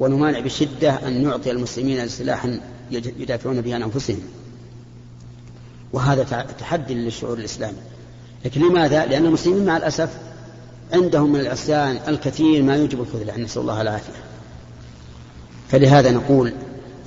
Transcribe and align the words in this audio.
ونمانع 0.00 0.40
بشدة 0.40 1.08
أن 1.08 1.22
نعطي 1.22 1.50
المسلمين 1.50 2.08
سلاحا 2.08 2.60
يدافعون 2.90 3.60
به 3.60 3.74
عن 3.74 3.82
أنفسهم. 3.82 4.20
وهذا 5.92 6.46
تحدي 6.58 6.94
للشعور 6.94 7.38
الإسلامي. 7.38 7.78
لكن 8.44 8.60
لماذا؟ 8.60 9.06
لأن 9.06 9.26
المسلمين 9.26 9.64
مع 9.64 9.76
الأسف 9.76 10.10
عندهم 10.92 11.32
من 11.32 11.40
العصيان 11.40 11.98
الكثير 12.08 12.62
ما 12.62 12.76
يوجب 12.76 13.00
الخذلان 13.00 13.42
نسأل 13.42 13.62
الله 13.62 13.80
العافية. 13.80 14.12
فلهذا 15.68 16.10
نقول 16.10 16.52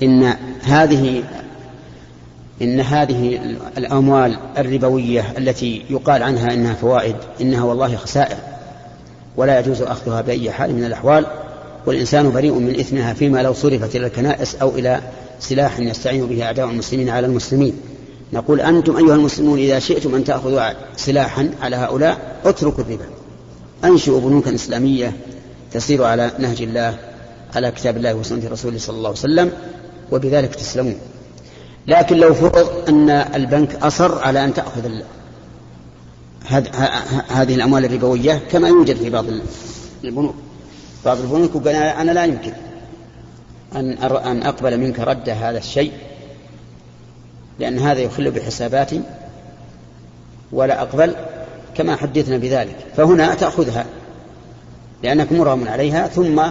إن 0.04 0.24
هذه 0.64 1.24
إن 2.62 2.80
هذه 2.80 3.40
الأموال 3.78 4.38
الربوية 4.58 5.34
التي 5.38 5.86
يقال 5.90 6.24
عنها 6.24 6.54
إنها 6.54 6.74
فوائد 6.74 7.16
إنها 7.42 7.64
والله 7.64 7.96
خسائر 7.96 8.38
ولا 9.38 9.60
يجوز 9.60 9.82
أخذها 9.82 10.22
بأي 10.22 10.52
حال 10.52 10.76
من 10.76 10.84
الأحوال. 10.84 11.26
والإنسان 11.86 12.32
بريء 12.32 12.54
من 12.54 12.80
إثمها 12.80 13.14
فيما 13.14 13.44
لو 13.44 13.54
صرفت 13.54 13.96
إلى 13.96 14.06
الكنائس 14.06 14.56
أو 14.56 14.70
إلى 14.70 15.02
سلاح 15.40 15.80
يستعين 15.80 16.26
به 16.26 16.44
أعداء 16.44 16.70
المسلمين 16.70 17.10
على 17.10 17.28
المسلمين. 17.28 17.74
نقول 18.34 18.62
أنتم 18.62 18.98
أيها 18.98 19.16
المسلمون 19.16 19.60
إذا 19.60 19.80
شئتم 19.80 20.16
أن 20.16 20.24
تأخذوا 20.24 20.62
سلاحا 20.98 21.50
على 21.62 21.76
هؤلاء 21.76 22.40
اتركوا 22.46 22.84
الربا. 22.84 23.06
أنشئوا 23.84 24.20
بنوكا 24.20 24.56
إسلامية 24.56 25.14
تسير 25.72 26.04
على 26.04 26.32
نهج 26.40 26.62
الله 26.62 26.98
على 27.56 27.72
كتاب 27.72 27.98
الله 27.98 28.14
وسنة 28.16 28.50
رسوله 28.52 28.78
صلى 28.78 28.98
الله 28.98 29.10
عليه 29.10 29.20
وسلم 29.20 29.52
وبذلك 30.12 30.56
تسلمون. 30.56 30.96
لكن 31.88 32.18
لو 32.18 32.34
فرض 32.34 32.90
أن 32.90 33.10
البنك 33.10 33.76
أصر 33.76 34.20
على 34.20 34.46
أن 34.46 34.54
تأخذ 34.54 34.90
هذه 37.30 37.56
الأموال 37.56 37.86
الربوية 37.86 38.42
كما 38.52 38.68
يوجد 38.68 38.96
في 38.96 39.10
بعض 39.10 39.26
البنوك. 40.04 40.36
بعض 41.06 41.18
البنوك 41.18 41.56
وقال 41.56 41.76
أنا 41.76 42.12
لا 42.12 42.26
يمكن 42.26 42.54
أن 43.76 43.92
أن 44.04 44.44
أقبل 44.44 44.78
منك 44.78 45.00
رد 45.00 45.30
هذا 45.30 45.58
الشيء 45.58 45.92
لأن 47.60 47.80
هذا 47.80 48.00
يخل 48.00 48.32
بحساباتي 48.32 49.02
ولا 50.52 50.82
أقبل 50.82 51.16
كما 51.76 51.96
حدثنا 51.96 52.38
بذلك. 52.38 52.76
فهنا 52.98 53.36
تأخذها 53.36 53.86
لأنك 55.04 55.32
مرغم 55.32 55.68
عليها 55.68 56.08
ثم 56.08 56.44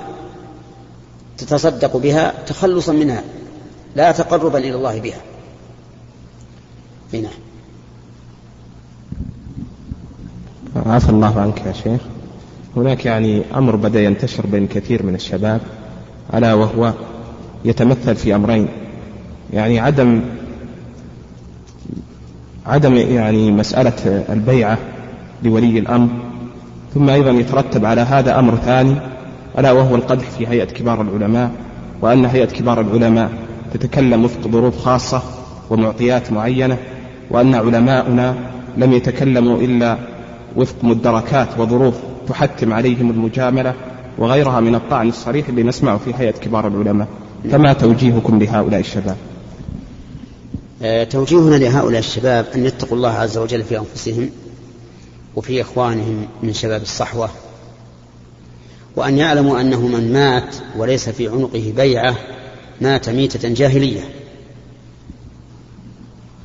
تتصدق 1.38 1.96
بها 1.96 2.34
تخلصا 2.46 2.92
منها 2.92 3.22
لا 3.96 4.12
تقربا 4.12 4.58
إلى 4.58 4.74
الله 4.74 5.00
بها. 5.00 5.20
هنا. 7.14 7.30
عفى 10.86 11.08
الله 11.08 11.40
عنك 11.40 11.66
يا 11.66 11.72
شيخ. 11.72 12.00
هناك 12.76 13.06
يعني 13.06 13.42
أمر 13.54 13.76
بدأ 13.76 14.02
ينتشر 14.02 14.46
بين 14.46 14.66
كثير 14.66 15.06
من 15.06 15.14
الشباب 15.14 15.60
ألا 16.34 16.54
وهو 16.54 16.92
يتمثل 17.64 18.16
في 18.16 18.34
أمرين. 18.34 18.68
يعني 19.52 19.80
عدم 19.80 20.20
عدم 22.66 22.94
يعني 22.94 23.50
مسألة 23.50 24.24
البيعة 24.32 24.78
لولي 25.42 25.78
الأمر 25.78 26.08
ثم 26.94 27.08
أيضا 27.10 27.30
يترتب 27.30 27.84
على 27.84 28.00
هذا 28.00 28.38
أمر 28.38 28.56
ثاني 28.56 28.96
ألا 29.58 29.72
وهو 29.72 29.94
القدح 29.94 30.30
في 30.30 30.46
هيئة 30.46 30.64
كبار 30.64 31.02
العلماء 31.02 31.50
وأن 32.00 32.24
هيئة 32.24 32.46
كبار 32.46 32.80
العلماء 32.80 33.30
تتكلم 33.74 34.24
وفق 34.24 34.48
ظروف 34.48 34.78
خاصة 34.78 35.22
ومعطيات 35.70 36.32
معينة 36.32 36.78
وأن 37.30 37.54
علماؤنا 37.54 38.34
لم 38.76 38.92
يتكلموا 38.92 39.58
إلا 39.58 39.98
وفق 40.56 40.84
مدركات 40.84 41.58
وظروف 41.58 41.94
تحتم 42.28 42.72
عليهم 42.72 43.10
المجاملة 43.10 43.74
وغيرها 44.18 44.60
من 44.60 44.74
الطعن 44.74 45.08
الصريح 45.08 45.48
اللي 45.48 45.62
نسمعه 45.62 45.98
في 45.98 46.14
هيئة 46.14 46.30
كبار 46.30 46.68
العلماء. 46.68 47.08
فما 47.50 47.72
توجيهكم 47.72 48.38
لهؤلاء 48.38 48.80
الشباب؟ 48.80 49.16
آه، 50.82 51.04
توجيهنا 51.04 51.54
لهؤلاء 51.54 51.98
الشباب 51.98 52.46
أن 52.54 52.66
يتقوا 52.66 52.96
الله 52.96 53.10
عز 53.10 53.38
وجل 53.38 53.62
في 53.64 53.78
أنفسهم 53.78 54.30
وفي 55.36 55.60
إخوانهم 55.60 56.26
من 56.42 56.52
شباب 56.52 56.82
الصحوة 56.82 57.30
وأن 58.96 59.18
يعلموا 59.18 59.60
أنه 59.60 59.86
من 59.86 60.12
مات 60.12 60.56
وليس 60.76 61.08
في 61.08 61.28
عنقه 61.28 61.72
بيعة 61.76 62.16
مات 62.80 63.08
ميتة 63.08 63.48
جاهلية 63.48 64.00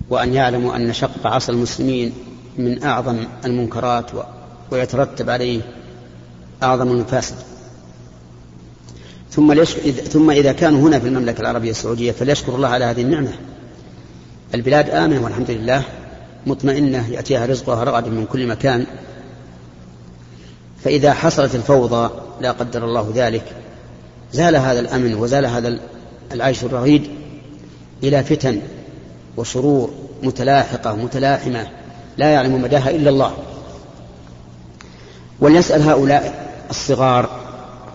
وأن 0.10 0.34
يعلموا 0.34 0.76
أن 0.76 0.94
شق 0.94 1.28
عصا 1.28 1.54
المسلمين 1.54 2.14
من 2.58 2.84
أعظم 2.84 3.18
المنكرات 3.46 4.12
ويترتب 4.72 5.30
عليه 5.30 5.62
أعظم 6.64 6.92
المفاسد 6.92 7.36
ثم 9.36 9.64
ثم 9.94 10.32
إذا 10.32 10.52
كانوا 10.52 10.80
هنا 10.80 11.00
في 11.00 11.08
المملكة 11.08 11.42
العربية 11.42 11.72
السعودية 11.72 12.12
فليشكر 12.12 12.56
الله 12.56 12.68
على 12.68 12.86
هذه 12.86 13.02
النعمة. 13.02 13.32
البلاد 14.56 14.90
آمنة 14.90 15.24
والحمد 15.24 15.52
لله 15.52 15.84
مطمئنة 16.48 17.10
يأتيها 17.10 17.46
رزقها 17.46 17.84
رغدا 17.84 18.10
من 18.10 18.26
كل 18.26 18.48
مكان. 18.48 18.86
فإذا 20.84 21.14
حصلت 21.14 21.56
الفوضى 21.56 22.10
لا 22.42 22.52
قدر 22.52 22.86
الله 22.86 23.12
ذلك 23.16 23.44
زال 24.34 24.56
هذا 24.56 24.80
الأمن 24.80 25.16
وزال 25.16 25.46
هذا 25.46 25.80
العيش 26.32 26.64
الرغيد 26.64 27.10
إلى 28.04 28.24
فتن 28.24 28.62
وشرور 29.38 29.94
متلاحقة 30.24 30.96
متلاحمة. 30.96 31.68
لا 32.18 32.30
يعلم 32.30 32.62
مداها 32.62 32.90
إلا 32.90 33.10
الله. 33.10 33.34
وليسأل 35.40 35.82
هؤلاء 35.82 36.52
الصغار 36.70 37.30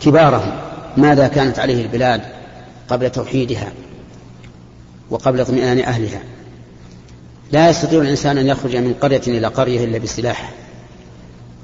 كبارهم 0.00 0.52
ماذا 0.96 1.28
كانت 1.28 1.58
عليه 1.58 1.82
البلاد 1.82 2.22
قبل 2.88 3.10
توحيدها 3.10 3.72
وقبل 5.10 5.40
اطمئنان 5.40 5.78
أهلها. 5.78 6.22
لا 7.52 7.70
يستطيع 7.70 8.00
الإنسان 8.00 8.38
أن 8.38 8.46
يخرج 8.46 8.76
من 8.76 8.94
قرية 8.94 9.22
إلى 9.26 9.46
قرية 9.46 9.84
إلا 9.84 9.98
بسلاح 9.98 10.52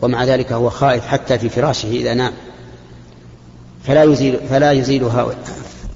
ومع 0.03 0.25
ذلك 0.25 0.53
هو 0.53 0.71
خائف 0.71 1.07
حتى 1.07 1.39
في 1.39 1.49
فراشه 1.49 1.89
إذا 1.89 2.15
نام. 2.15 2.33
فلا 3.85 4.03
يزيل 4.03 4.41
فلا 4.51 4.73
يزيل 4.73 5.05
هؤلاء 5.05 5.39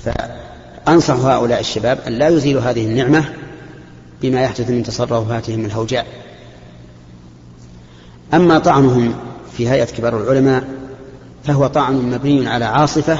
فأنصح 0.05 1.15
هؤلاء 1.15 1.61
الشباب 1.61 1.99
أن 2.07 2.13
لا 2.13 2.29
يزيلوا 2.29 2.63
هذه 2.63 2.85
النعمة 2.85 3.25
بما 4.23 4.43
يحدث 4.43 4.71
من 4.71 4.83
تصرفاتهم 4.83 5.65
الهوجاء. 5.65 6.07
أما 8.35 8.59
طعنهم 8.59 9.15
في 9.57 9.69
هيئة 9.69 9.85
كبار 9.85 10.23
العلماء 10.23 10.65
فهو 11.45 11.67
طعن 11.67 11.95
مبني 11.95 12.49
على 12.49 12.65
عاصفة 12.65 13.19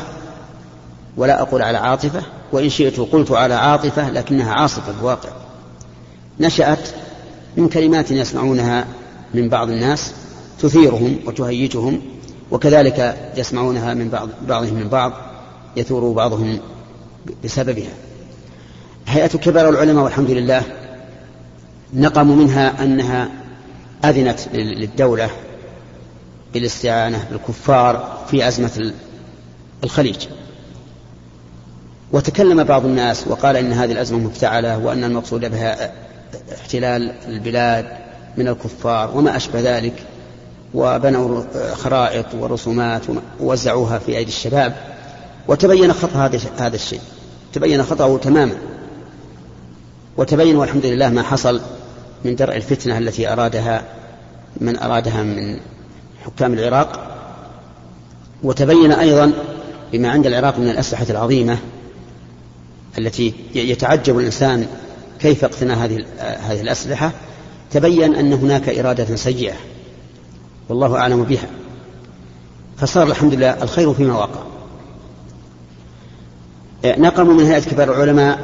ولا 1.17 1.43
أقول 1.43 1.63
على 1.63 1.79
عاطفة 1.79 2.23
وإن 2.53 2.69
شئت 2.69 3.01
قلت 3.01 3.31
على 3.31 3.55
عاطفة 3.55 4.11
لكنها 4.11 4.53
عاصفة 4.53 4.93
الواقع. 5.01 5.29
نشأت 6.41 6.89
من 7.57 7.69
كلمات 7.69 8.11
يسمعونها 8.11 8.87
من 9.35 9.49
بعض 9.49 9.71
الناس 9.71 10.13
تثيرهم 10.61 11.17
وتهيجهم 11.27 12.01
وكذلك 12.51 13.31
يسمعونها 13.37 13.95
من 13.95 14.09
بعض 14.09 14.29
بعضهم 14.49 14.75
من 14.75 14.89
بعض 14.89 15.13
يثور 15.77 16.13
بعضهم 16.13 16.59
بسببها. 17.45 17.93
هيئة 19.07 19.39
كبار 19.39 19.69
العلماء 19.69 20.05
والحمد 20.05 20.31
لله 20.31 20.63
نقموا 21.95 22.37
منها 22.37 22.85
أنها 22.85 23.29
أذنت 24.05 24.41
للدولة 24.55 25.31
بالاستعانة 26.55 27.27
بالكفار 27.31 28.19
في 28.31 28.49
أزمة 28.49 28.93
الخليج. 29.85 30.27
وتكلم 32.13 32.65
بعض 32.65 32.85
الناس 32.85 33.29
وقال 33.29 33.57
إن 33.57 33.73
هذه 33.73 33.93
الأزمة 33.93 34.19
مفتعلة 34.19 34.79
وأن 34.79 35.05
المقصود 35.05 35.41
بها 35.41 35.93
احتلال 36.61 37.13
البلاد 37.29 37.87
من 38.37 38.49
الكفار 38.49 39.17
وما 39.17 39.37
أشبه 39.37 39.61
ذلك 39.61 39.95
وبنوا 40.75 41.43
خرائط 41.75 42.27
ورسومات 42.35 43.03
ووزعوها 43.41 43.99
في 43.99 44.17
أيدي 44.17 44.31
الشباب. 44.31 44.77
وتبين 45.49 45.93
خطأ 45.93 46.31
هذا 46.59 46.77
الشيء. 46.77 47.01
تبين 47.53 47.83
خطأه 47.83 48.19
تماما. 48.19 48.55
وتبين 50.17 50.57
والحمد 50.57 50.87
لله 50.87 51.09
ما 51.09 51.23
حصل 51.23 51.61
من 52.25 52.37
درء 52.37 52.57
الفتنة 52.57 52.99
التي 52.99 53.33
أرادها 53.33 53.85
من 54.61 54.79
أرادها 54.79 55.23
من 55.23 55.61
حكام 56.25 56.55
العراق. 56.55 57.17
وتبين 58.43 58.93
أيضا 58.93 59.33
بما 59.93 60.09
عند 60.09 60.27
العراق 60.27 60.59
من 60.59 60.71
الأسلحة 60.71 61.07
العظيمة 61.11 61.59
التي 62.99 63.35
يتعجب 63.55 64.19
الإنسان 64.19 64.67
كيف 65.21 65.45
اقتنى 65.45 65.73
هذه 65.73 66.05
هذه 66.19 66.61
الأسلحة. 66.61 67.13
تبين 67.71 68.15
أن 68.15 68.33
هناك 68.33 68.69
إرادة 68.69 69.17
سيئة 69.17 69.57
والله 70.69 70.97
أعلم 70.97 71.25
بها. 71.25 71.49
فصار 72.77 73.07
الحمد 73.07 73.35
لله 73.35 73.63
الخير 73.63 73.95
فيما 73.95 74.15
وقع. 74.19 74.41
نقموا 76.85 77.35
من 77.35 77.45
هيئة 77.47 77.61
كبار 77.61 77.95
العلماء 77.95 78.39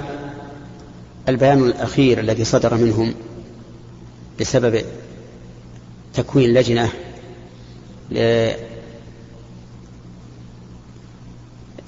البيان 1.29 1.63
الأخير 1.63 2.21
الذي 2.21 2.45
صدر 2.45 2.75
منهم 2.75 3.15
بسبب 4.41 4.85
تكوين 6.15 6.55
لجنة 6.55 6.89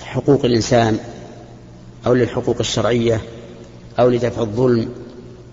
لحقوق 0.00 0.44
الإنسان 0.44 0.98
أو 2.06 2.14
للحقوق 2.14 2.56
الشرعية 2.60 3.20
أو 3.98 4.08
لدفع 4.08 4.42
الظلم 4.42 4.88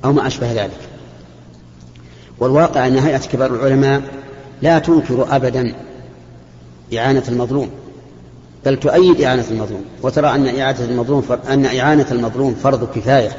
أو 0.05 0.13
ما 0.13 0.27
أشبه 0.27 0.51
ذلك. 0.51 0.79
والواقع 2.39 2.87
أن 2.87 2.97
هيئة 2.97 3.17
كبار 3.17 3.55
العلماء 3.55 4.01
لا 4.61 4.79
تنكر 4.79 5.35
أبدا 5.35 5.75
إعانة 6.97 7.23
المظلوم 7.27 7.69
بل 8.65 8.79
تؤيد 8.79 9.21
إعانة 9.21 9.45
المظلوم. 9.51 9.85
وترى 10.01 10.27
أن 10.27 10.59
إعانة 10.59 10.83
المظلوم 10.83 11.23
أن 11.47 11.65
إعانة 11.65 12.07
المظلوم 12.11 12.55
فرض 12.55 12.95
كفاية. 12.95 13.31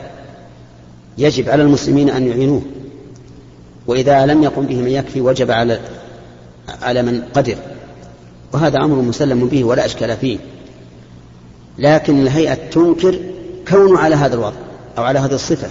يجب 1.19 1.49
على 1.49 1.63
المسلمين 1.63 2.11
أن 2.11 2.27
يعينوه. 2.27 2.63
وإذا 3.87 4.27
لم 4.27 4.43
يقم 4.43 4.67
به 4.67 4.77
من 4.77 4.89
يكفي 4.89 5.21
وجب 5.21 5.51
على 5.51 5.81
على 6.83 7.03
من 7.03 7.23
قدر. 7.35 7.57
وهذا 8.53 8.79
أمر 8.79 8.97
مسلم 8.97 9.47
به 9.47 9.65
ولا 9.65 9.87
إشكال 9.87 10.17
فيه. 10.17 10.39
لكن 11.79 12.23
الهيئة 12.23 12.55
تنكر 12.55 13.19
كونه 13.69 13.99
على 13.99 14.15
هذا 14.15 14.35
الوضع 14.35 14.57
أو 14.99 15.03
على 15.03 15.19
هذه 15.19 15.35
الصفة 15.35 15.69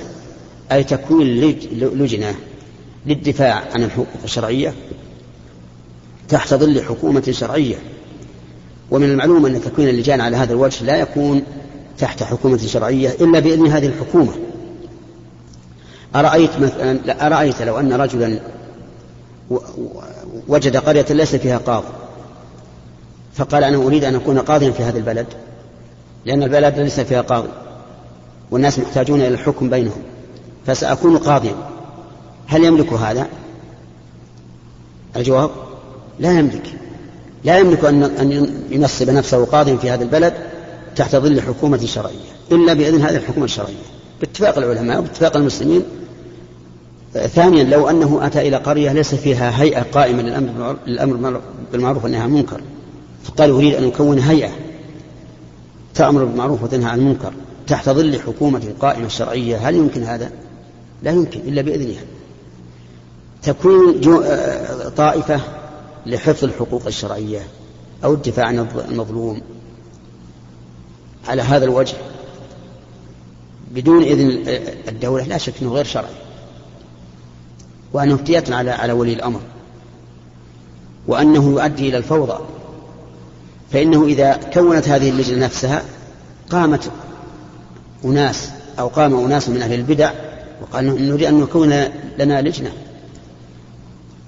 أي 0.71 0.83
تكوين 0.83 1.57
لجنة 1.71 2.35
للدفاع 3.05 3.63
عن 3.73 3.83
الحقوق 3.83 4.07
الشرعية 4.23 4.73
تحت 6.29 6.53
ظل 6.53 6.81
حكومة 6.81 7.23
شرعية. 7.31 7.75
ومن 8.91 9.09
المعلوم 9.09 9.45
أن 9.45 9.61
تكوين 9.61 9.89
اللجان 9.89 10.21
على 10.21 10.37
هذا 10.37 10.53
الوجه 10.53 10.85
لا 10.85 10.97
يكون 10.97 11.43
تحت 11.97 12.23
حكومة 12.23 12.57
شرعية 12.57 13.09
إلا 13.09 13.39
بإذن 13.39 13.67
هذه 13.67 13.87
الحكومة. 13.87 14.33
أرأيت 16.15 16.59
مثلا 16.59 17.27
أرأيت 17.27 17.61
لو 17.61 17.79
أن 17.79 17.93
رجلا 17.93 18.39
وجد 20.47 20.77
قرية 20.77 21.05
ليس 21.09 21.35
فيها 21.35 21.57
قاضي. 21.57 21.87
فقال 23.33 23.63
أنا 23.63 23.77
أريد 23.77 24.03
أن 24.03 24.15
أكون 24.15 24.39
قاضيا 24.39 24.71
في 24.71 24.83
هذا 24.83 24.97
البلد 24.97 25.27
لأن 26.25 26.43
البلد 26.43 26.79
ليس 26.79 26.99
فيها 26.99 27.21
قاضي 27.21 27.49
والناس 28.51 28.79
محتاجون 28.79 29.19
إلى 29.19 29.27
الحكم 29.27 29.69
بينهم 29.69 30.01
فسأكون 30.65 31.17
قاضيا. 31.17 31.55
هل 32.47 32.63
يملك 32.63 32.93
هذا؟ 32.93 33.27
الجواب 35.15 35.49
لا 36.19 36.39
يملك. 36.39 36.73
لا 37.43 37.57
يملك 37.57 37.85
أن 37.85 38.63
ينصب 38.71 39.09
نفسه 39.09 39.45
قاضيا 39.45 39.75
في 39.75 39.89
هذا 39.89 40.03
البلد 40.03 40.33
تحت 40.95 41.15
ظل 41.15 41.41
حكومة 41.41 41.85
شرعية 41.85 42.35
إلا 42.51 42.73
بإذن 42.73 43.01
هذه 43.01 43.15
الحكومة 43.15 43.45
الشرعية. 43.45 43.75
باتفاق 44.21 44.57
العلماء 44.57 44.99
وباتفاق 44.99 45.37
المسلمين 45.37 45.83
ثانيا 47.15 47.63
لو 47.63 47.89
أنه 47.89 48.25
أتى 48.25 48.47
إلى 48.47 48.57
قرية 48.57 48.93
ليس 48.93 49.15
فيها 49.15 49.61
هيئة 49.61 49.81
قائمة 49.81 50.21
للأمر 50.87 51.41
بالمعروف 51.71 52.03
والنهي 52.03 52.21
عن 52.21 52.29
المنكر. 52.29 52.61
فقال 53.23 53.49
أريد 53.49 53.73
أن 53.73 53.87
أكون 53.87 54.19
هيئة 54.19 54.51
تأمر 55.93 56.23
بالمعروف 56.23 56.63
وتنهى 56.63 56.89
عن 56.89 56.99
المنكر 56.99 57.33
تحت 57.67 57.89
ظل 57.89 58.19
حكومة 58.19 58.73
قائمة 58.79 59.07
شرعية 59.07 59.57
هل 59.57 59.75
يمكن 59.75 60.03
هذا؟ 60.03 60.31
لا 61.03 61.11
يمكن 61.11 61.39
إلا 61.39 61.61
بإذنها. 61.61 62.01
تكون 63.43 64.01
طائفة 64.97 65.39
لحفظ 66.05 66.43
الحقوق 66.43 66.87
الشرعية 66.87 67.41
أو 68.03 68.13
الدفاع 68.13 68.45
عن 68.45 68.67
المظلوم 68.89 69.41
على 71.27 71.41
هذا 71.41 71.65
الوجه 71.65 71.95
بدون 73.71 74.03
إذن 74.03 74.43
الدولة. 74.87 75.23
لا 75.23 75.37
شك 75.37 75.53
أنه 75.61 75.73
غير 75.73 75.85
شرعي. 75.85 76.24
وأنه 77.93 78.15
افتياة 78.15 78.43
على 78.49 78.71
على 78.71 78.93
ولي 78.93 79.13
الأمر. 79.13 79.39
وأنه 81.07 81.49
يؤدي 81.49 81.89
إلى 81.89 81.97
الفوضى. 81.97 82.39
فإنه 83.71 84.05
إذا 84.05 84.39
كونت 84.53 84.89
هذه 84.89 85.09
اللجنة 85.09 85.45
نفسها 85.45 85.83
قامت 86.49 86.91
أناس 88.05 88.49
أو 88.79 88.87
قام 88.87 89.25
أناس 89.25 89.49
من 89.49 89.61
أهل 89.61 89.73
البدع 89.73 90.11
وقال 90.61 91.09
نريد 91.09 91.23
أن 91.23 91.39
نكون 91.39 91.69
لنا 92.19 92.41
لجنة. 92.41 92.71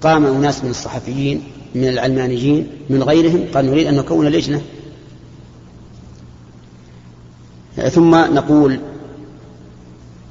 قام 0.02 0.26
أناس 0.26 0.64
من 0.64 0.70
الصحفيين 0.70 1.42
من 1.74 1.88
العلمانيين 1.88 2.70
من 2.90 3.02
غيرهم 3.02 3.44
قال 3.54 3.66
نريد 3.66 3.86
أن 3.86 3.96
نكون 3.96 4.26
لجنة. 4.26 4.62
ثم 7.90 8.14
نقول 8.14 8.80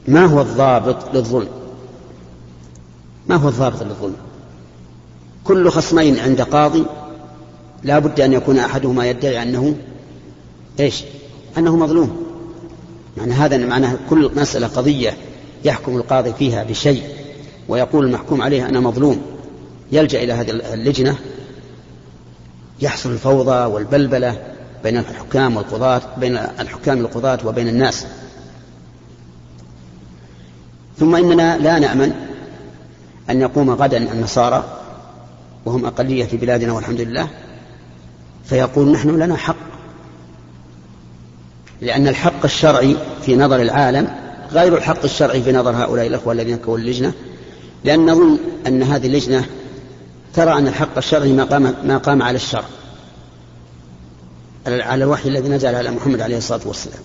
ما 0.07 0.25
هو 0.25 0.41
الضابط 0.41 1.15
للظلم؟ 1.15 1.56
ما 3.29 3.35
هو 3.35 3.47
الضابط 3.49 3.83
للظلم 3.83 4.15
كل 5.43 5.69
خصمين 5.69 6.19
عند 6.19 6.41
قاضي 6.41 6.85
لا 7.83 7.99
بد 7.99 8.19
أن 8.19 8.33
يكون 8.33 8.59
أحدهما 8.59 9.09
يدعي 9.09 9.43
أنه 9.43 9.75
إيش؟ 10.79 11.03
أنه 11.57 11.77
مظلوم. 11.77 12.27
يعني 13.17 13.33
هذا 13.33 13.57
معناه 13.57 13.97
كل 14.09 14.31
مسألة 14.35 14.67
قضية 14.67 15.17
يحكم 15.65 15.97
القاضي 15.97 16.33
فيها 16.33 16.63
بشيء 16.63 17.03
ويقول 17.67 18.05
المحكوم 18.05 18.41
عليه 18.41 18.69
أنا 18.69 18.79
مظلوم. 18.79 19.21
يلجأ 19.91 20.23
إلى 20.23 20.33
هذه 20.33 20.51
اللجنة 20.51 21.15
يحصل 22.81 23.11
الفوضى 23.11 23.65
والبلبلة 23.73 24.39
بين 24.83 24.97
الحكام 24.97 25.57
والقضاة 25.57 26.01
بين 26.17 26.37
الحكام 26.37 26.97
والقضاة 26.97 27.39
وبين 27.45 27.67
الناس. 27.67 28.05
ثم 30.99 31.15
إننا 31.15 31.57
لا 31.57 31.79
نأمن 31.79 32.26
أن 33.29 33.41
يقوم 33.41 33.69
غدا 33.69 33.97
النصارى 33.97 34.63
وهم 35.65 35.85
أقلية 35.85 36.25
في 36.25 36.37
بلادنا 36.37 36.73
والحمد 36.73 37.01
لله 37.01 37.27
فيقول 38.45 38.91
نحن 38.91 39.09
لنا 39.09 39.35
حق. 39.35 39.55
لأن 41.81 42.07
الحق 42.07 42.43
الشرعي 42.43 42.95
في 43.21 43.35
نظر 43.35 43.61
العالم 43.61 44.07
غير 44.51 44.77
الحق 44.77 45.03
الشرعي 45.03 45.43
في 45.43 45.51
نظر 45.51 45.71
هؤلاء 45.71 46.07
الأخوة 46.07 46.33
الذين 46.33 46.57
كونوا 46.57 46.77
اللجنة. 46.77 47.13
لأن 47.83 48.11
نظن 48.11 48.37
أن 48.67 48.83
هذه 48.83 49.07
اللجنة 49.07 49.45
ترى 50.33 50.53
أن 50.53 50.67
الحق 50.67 50.97
الشرعي 50.97 51.33
ما 51.33 51.43
قام, 51.43 51.75
ما 51.83 51.97
قام 51.97 52.21
على 52.21 52.35
الشرع 52.35 52.65
على 54.67 55.03
الوحي 55.03 55.29
الذي 55.29 55.49
نزل 55.49 55.75
على 55.75 55.91
محمد 55.91 56.21
عليه 56.21 56.37
الصلاة 56.37 56.61
والسلام. 56.65 56.99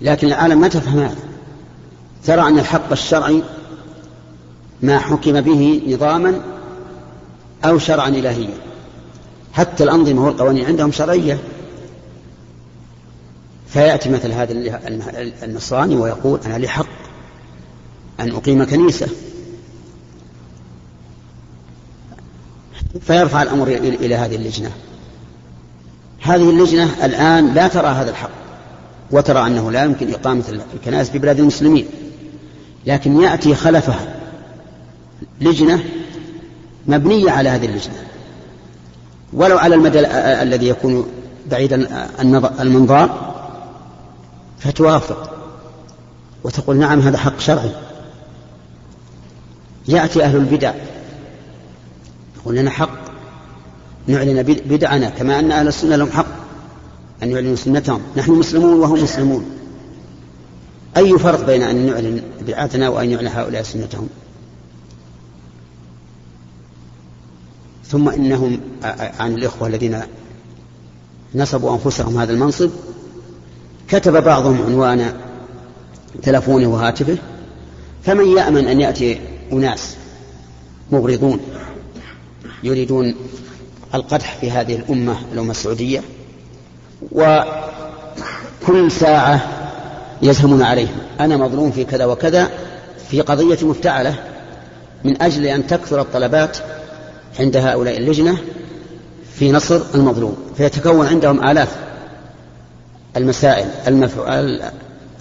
لكن 0.00 0.26
العالم 0.26 0.60
ما 0.60 0.68
تفهم 0.68 0.98
هذا. 0.98 1.16
ترى 2.24 2.40
أن 2.40 2.58
الحق 2.58 2.92
الشرعي 2.92 3.42
ما 4.82 4.98
حكم 4.98 5.40
به 5.40 5.82
نظاما 5.88 6.40
أو 7.64 7.78
شرعا 7.78 8.08
إلهيا. 8.08 8.54
حتى 9.52 9.84
الأنظمة 9.84 10.24
والقوانين 10.24 10.66
عندهم 10.66 10.92
شرعية. 10.92 11.38
فيأتي 13.68 14.10
مثل 14.10 14.32
هذا 14.32 14.52
النصراني 15.42 15.96
ويقول 15.96 16.40
أنا 16.46 16.58
لي 16.58 16.68
حق 16.68 16.86
أن 18.20 18.30
أقيم 18.30 18.64
كنيسة. 18.64 19.08
فيرفع 23.00 23.42
الأمر 23.42 23.68
إلى 23.68 24.14
هذه 24.14 24.36
اللجنة. 24.36 24.70
هذه 26.20 26.50
اللجنة 26.50 27.04
الآن 27.04 27.54
لا 27.54 27.68
ترى 27.68 27.86
هذا 27.86 28.10
الحق 28.10 28.30
وترى 29.10 29.46
أنه 29.46 29.70
لا 29.70 29.84
يمكن 29.84 30.12
إقامة 30.12 30.60
الكنائس 30.74 31.10
في 31.10 31.18
بلاد 31.18 31.38
المسلمين. 31.38 31.86
لكن 32.86 33.20
يأتي 33.20 33.54
خلفها 33.54 34.15
لجنة 35.40 35.84
مبنية 36.86 37.30
على 37.30 37.48
هذه 37.48 37.66
اللجنة. 37.66 38.06
ولو 39.32 39.58
على 39.58 39.74
المدى 39.74 40.00
الذي 40.42 40.68
يكون 40.68 41.06
بعيدا 41.50 42.08
المنظار 42.60 43.34
فتوافق 44.58 45.30
وتقول 46.44 46.76
نعم 46.76 47.00
هذا 47.00 47.18
حق 47.18 47.40
شرعي. 47.40 47.70
يأتي 49.88 50.24
أهل 50.24 50.36
البدع. 50.36 50.74
يقول 52.36 52.54
لنا 52.54 52.70
حق. 52.70 52.98
نعلن 54.06 54.42
بدعنا 54.42 55.10
كما 55.10 55.38
أن 55.38 55.52
أهل 55.52 55.68
السنة 55.68 55.96
لهم 55.96 56.10
حق. 56.10 56.26
أن 57.22 57.30
يعلنوا 57.30 57.56
سنتهم. 57.56 58.00
نحن 58.16 58.32
مسلمون 58.32 58.80
وهم 58.80 59.02
مسلمون. 59.02 59.50
أي 60.96 61.18
فرق 61.18 61.46
بين 61.46 61.62
أن 61.62 61.86
نعلن 61.86 62.22
بدعتنا 62.40 62.88
وأن 62.88 63.10
يعلن 63.10 63.26
هؤلاء 63.26 63.62
سنتهم؟ 63.62 64.08
ثم 67.88 68.08
إنهم 68.08 68.60
عن 69.20 69.34
الإخوة 69.34 69.68
الذين 69.68 70.00
نصبوا 71.34 71.72
أنفسهم 71.74 72.18
هذا 72.18 72.32
المنصب 72.32 72.70
كتب 73.88 74.22
بعضهم 74.24 74.62
عنوان 74.62 75.12
تلفونه 76.22 76.68
وهاتفه 76.68 77.18
فمن 78.02 78.36
يأمن 78.36 78.68
أن 78.68 78.80
يأتي 78.80 79.20
أناس 79.52 79.96
مغرضون 80.92 81.40
يريدون 82.62 83.14
القدح 83.94 84.36
في 84.40 84.50
هذه 84.50 84.76
الأمة 84.76 85.16
الأمة 85.32 85.50
السعودية 85.50 86.02
وكل 87.12 88.90
ساعة 88.90 89.40
يزهمون 90.22 90.62
عليهم. 90.62 90.98
أنا 91.20 91.36
مظلوم 91.36 91.70
في 91.70 91.84
كذا 91.84 92.04
وكذا 92.04 92.50
في 93.10 93.20
قضية 93.20 93.66
مفتعلة 93.66 94.14
من 95.04 95.22
أجل 95.22 95.46
أن 95.46 95.66
تكثر 95.66 96.00
الطلبات 96.00 96.58
عند 97.40 97.56
هؤلاء 97.56 97.98
اللجنة 97.98 98.38
في 99.34 99.52
نصر 99.52 99.80
المظلوم 99.94 100.36
فيتكون 100.56 101.06
عندهم 101.06 101.48
آلاف 101.48 101.76
المسائل 103.16 103.68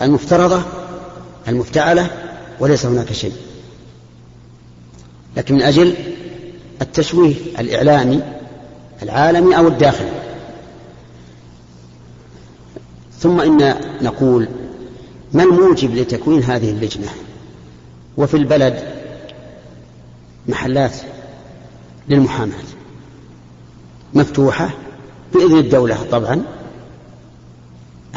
المفترضة 0.02 0.62
المفتعلة 1.48 2.08
وليس 2.60 2.86
هناك 2.86 3.14
شيء. 3.14 3.34
لكن 5.38 5.56
من 5.56 5.62
أجل 5.62 5.96
التشويه 6.82 7.36
الإعلامي 7.60 8.22
العالمي 9.04 9.58
أو 9.58 9.68
الداخلي. 9.68 10.12
ثم 13.20 13.42
إن 13.42 13.76
نقول 14.02 14.48
ما 15.34 15.44
الموجب 15.44 15.96
لتكوين 15.96 16.44
هذه 16.44 16.72
اللجنة؟ 16.72 17.10
وفي 18.18 18.38
البلد 18.38 18.84
محلات 20.48 20.96
للمحاماة. 22.10 22.64
مفتوحة 24.14 24.70
بإذن 25.34 25.58
الدولة 25.58 25.98
طبعا. 26.12 26.42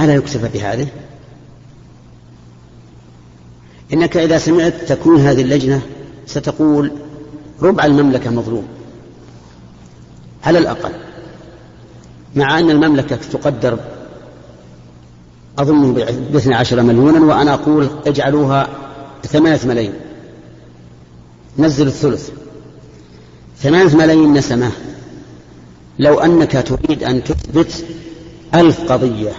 ألا 0.00 0.14
يكتفى 0.14 0.58
بهذه؟ 0.58 0.88
إنك 3.92 4.16
إذا 4.16 4.38
سمعت 4.38 4.74
تكوين 4.74 5.20
هذه 5.20 5.42
اللجنة 5.42 5.82
ستقول 6.26 6.92
ربع 7.62 7.84
المملكة 7.84 8.30
مظلوم. 8.30 8.68
على 10.44 10.58
الأقل. 10.58 10.92
مع 12.36 12.58
أن 12.58 12.70
المملكة 12.70 13.16
تقدر 13.16 13.78
أظن 15.58 15.94
باثنى 16.32 16.54
عشر 16.54 16.82
مليونا 16.82 17.20
وأنا 17.20 17.54
أقول 17.54 17.88
اجعلوها 18.06 18.68
ثمانية 19.22 19.60
ملايين. 19.64 19.94
نزل 21.58 21.86
الثلث. 21.86 22.30
ثمانية 23.62 23.96
ملايين 23.96 24.32
نسمة. 24.32 24.70
لو 25.98 26.20
أنك 26.20 26.64
تريد 26.66 27.02
أن 27.02 27.24
تثبت 27.24 27.84
ألف 28.54 28.92
قضية 28.92 29.32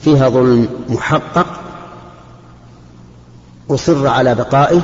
فيها 0.00 0.28
ظلم 0.28 0.68
محقق 0.88 1.60
أصر 3.70 4.06
على 4.06 4.34
بقائه 4.34 4.80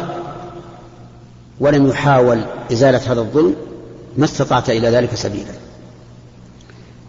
ولم 1.61 1.87
يحاول 1.87 2.40
إزالة 2.73 3.12
هذا 3.12 3.21
الظلم 3.21 3.55
ما 4.16 4.25
استطعت 4.25 4.71
إلى 4.71 4.88
ذلك 4.88 5.14
سبيلا. 5.14 5.52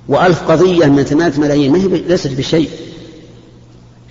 وألف 0.08 0.52
قضية 0.52 0.86
من 0.86 1.04
ثمانية 1.04 1.40
ملايين 1.40 1.72
ما 1.72 1.78
هي 1.78 1.88
ليست 1.88 2.32
بشيء. 2.32 2.70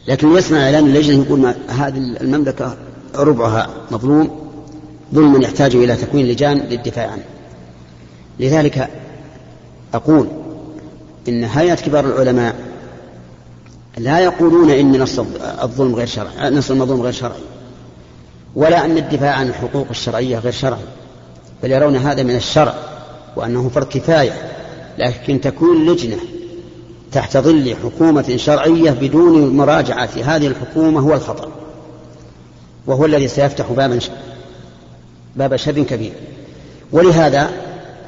لكن 0.08 0.37
يسمع 0.37 0.58
إعلان 0.58 0.87
اللجنة 0.87 1.25
يقول 1.25 1.54
هذه 1.68 1.96
المملكة 1.96 2.76
ربعها 3.14 3.68
مظلوم. 3.90 4.45
ظلم 5.14 5.42
يحتاج 5.42 5.76
إلى 5.76 5.96
تكوين 5.96 6.26
لجان 6.26 6.58
للدفاع 6.58 7.10
عنه. 7.10 7.25
لذلك 8.40 8.88
أقول 9.94 10.28
إن 11.28 11.44
هيئة 11.44 11.75
كبار 11.75 12.06
العلماء 12.06 12.54
لا 13.98 14.18
يقولون 14.18 14.70
إن 14.70 15.00
نص 15.00 15.18
الظلم 15.62 15.94
غير 15.94 16.06
شرعي 16.06 16.50
نص 16.50 16.70
المظلوم 16.70 17.02
غير 17.02 17.12
شرعي 17.12 17.42
ولا 18.54 18.84
أن 18.84 18.98
الدفاع 18.98 19.32
عن 19.32 19.48
الحقوق 19.48 19.86
الشرعية 19.90 20.38
غير 20.38 20.52
شرعي 20.52 20.84
بل 21.62 21.72
يرون 21.72 21.96
هذا 21.96 22.22
من 22.22 22.36
الشرع 22.36 22.75
وأنه 23.36 23.68
فرض 23.68 23.88
كفاية 23.88 24.32
لكن 24.98 25.40
تكون 25.40 25.86
لجنة 25.86 26.16
تحت 27.12 27.36
ظل 27.36 27.76
حكومة 27.84 28.36
شرعية 28.36 28.90
بدون 28.90 29.56
مراجعة 29.56 30.10
هذه 30.25 30.46
الحكومة 30.46 31.00
هو 31.00 31.14
الخطأ 31.14 31.48
وهو 32.86 33.04
الذي 33.04 33.28
سيفتح 33.28 33.72
بابا 33.72 33.98
باب 35.37 35.57
شر 35.57 35.83
كبير. 35.83 36.12
ولهذا 36.93 37.50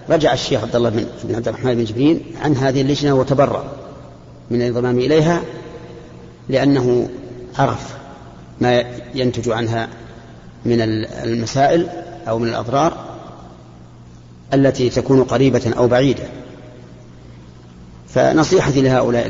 رجع 0.08 0.32
الشيخ 0.32 0.62
عبد 0.62 0.76
الله 0.76 0.90
بن 1.24 1.34
عبد 1.34 1.48
الرحمن 1.48 1.74
بن 1.74 1.84
جبريل 1.84 2.20
عن 2.42 2.56
هذه 2.56 2.80
اللجنة 2.80 3.14
وتبرأ 3.14 3.64
من 4.50 4.62
الانضمام 4.62 4.98
إليها 4.98 5.42
لأنه 6.48 7.08
عرف 7.58 7.96
ما 8.60 8.84
ينتج 9.14 9.48
عنها 9.48 9.88
من 10.64 10.80
المسائل 11.24 11.88
أو 12.28 12.38
من 12.38 12.48
الأضرار 12.48 13.04
التي 14.54 14.90
تكون 14.90 15.24
قريبة 15.24 15.74
أو 15.78 15.88
بعيدة. 15.88 16.24
فنصيحتي 18.08 18.82
لهؤلاء 18.82 19.26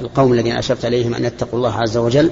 القوم 0.00 0.32
الذين 0.32 0.56
أشرت 0.56 0.84
إليهم 0.84 1.14
أن 1.14 1.24
يتقوا 1.24 1.58
الله 1.58 1.74
عز 1.74 1.96
وجل 1.96 2.30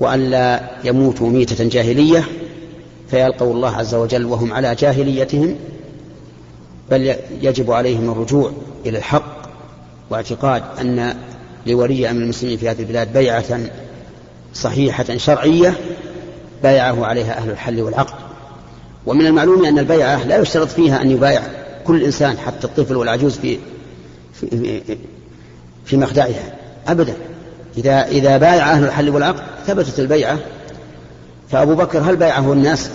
وأن 0.00 0.30
لا 0.30 0.70
يموتوا 0.84 1.30
ميتة 1.30 1.64
جاهلية 1.68 2.24
فيلقوا 3.10 3.54
الله 3.54 3.76
عز 3.76 3.94
وجل 3.94 4.24
وهم 4.24 4.52
على 4.52 4.74
جاهليتهم 4.74 5.56
بل 6.90 7.14
يجب 7.42 7.70
عليهم 7.70 8.10
الرجوع 8.10 8.52
إلى 8.86 8.98
الحق 8.98 9.44
واعتقاد 10.10 10.62
أن 10.80 11.16
لولي 11.66 12.10
أمر 12.10 12.22
المسلمين 12.22 12.58
في 12.58 12.68
هذه 12.68 12.80
البلاد 12.80 13.12
بيعة 13.12 13.60
صحيحة 14.54 15.16
شرعية 15.16 15.74
بايعه 16.62 17.06
عليها 17.06 17.38
أهل 17.38 17.50
الحل 17.50 17.80
والعقد. 17.80 18.14
ومن 19.06 19.26
المعلوم 19.26 19.64
أن 19.64 19.78
البيعة 19.78 20.24
لا 20.24 20.38
يشترط 20.38 20.68
فيها 20.68 21.02
أن 21.02 21.10
يبايع 21.10 21.42
كل 21.84 22.04
إنسان 22.04 22.38
حتى 22.38 22.66
الطفل 22.66 22.96
والعجوز 22.96 23.38
في 23.38 23.58
في, 24.32 24.80
في 25.84 25.96
مخدعها 25.96 26.54
أبدا. 26.88 27.14
إذا 27.78 28.06
إذا 28.06 28.36
بايع 28.36 28.72
أهل 28.72 28.84
الحل 28.84 29.10
والعقد 29.10 29.42
ثبتت 29.66 30.00
البيعة 30.00 30.38
فأبو 31.54 31.74
بكر 31.74 31.98
هل 31.98 32.16
بايعه 32.16 32.52
الناس 32.52 32.90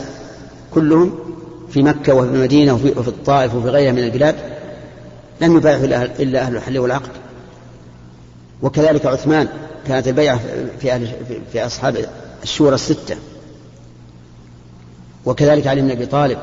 كلهم 0.74 1.20
في 1.70 1.84
مكة 1.84 2.14
وفي 2.14 2.30
المدينة 2.30 2.74
وفي, 2.74 3.10
الطائف 3.10 3.56
وفي 3.56 3.68
غيرها 3.68 3.92
من 3.92 4.04
البلاد؟ 4.04 4.36
لم 5.42 5.58
يبايعه 5.58 6.04
إلا 6.20 6.42
أهل 6.42 6.56
الحل 6.56 6.80
والعقد. 6.80 7.10
وكذلك 8.62 9.06
عثمان 9.06 9.48
كانت 9.88 10.08
البيعة 10.08 10.40
في, 10.80 10.94
أهل 10.94 11.12
في 11.52 11.66
أصحاب 11.66 12.06
الشورى 12.44 12.76
الستة. 12.76 13.16
وكذلك 15.26 15.68
علي 15.68 15.82
بن 15.82 15.92
أبي 15.92 16.06
طالب. 16.06 16.38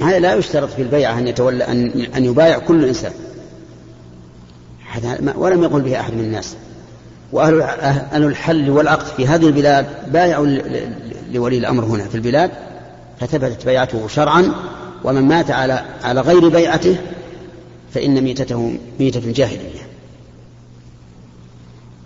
هذا 0.00 0.18
لا 0.18 0.34
يشترط 0.34 0.70
في 0.70 0.82
البيعة 0.82 1.18
أن 1.18 1.28
يتولى 1.28 1.64
أن, 1.64 2.06
أن 2.16 2.24
يبايع 2.24 2.58
كل 2.58 2.84
إنسان. 2.84 3.12
ولم 5.36 5.62
يقل 5.62 5.80
به 5.80 6.00
أحد 6.00 6.14
من 6.14 6.20
الناس. 6.20 6.56
وأهل 7.32 7.60
أهل 7.62 8.24
الحل 8.24 8.70
والعقد 8.70 9.06
في 9.06 9.26
هذه 9.26 9.46
البلاد 9.46 9.86
بايعوا 10.12 10.46
لولي 11.32 11.58
الأمر 11.58 11.84
هنا 11.84 12.04
في 12.04 12.14
البلاد 12.14 12.50
فثبتت 13.20 13.66
بيعته 13.66 14.08
شرعا 14.08 14.52
ومن 15.04 15.22
مات 15.22 15.50
على 15.50 15.84
على 16.02 16.20
غير 16.20 16.48
بيعته 16.48 16.96
فإن 17.94 18.20
ميتته 18.20 18.78
ميتة 19.00 19.32
جاهلية 19.32 19.82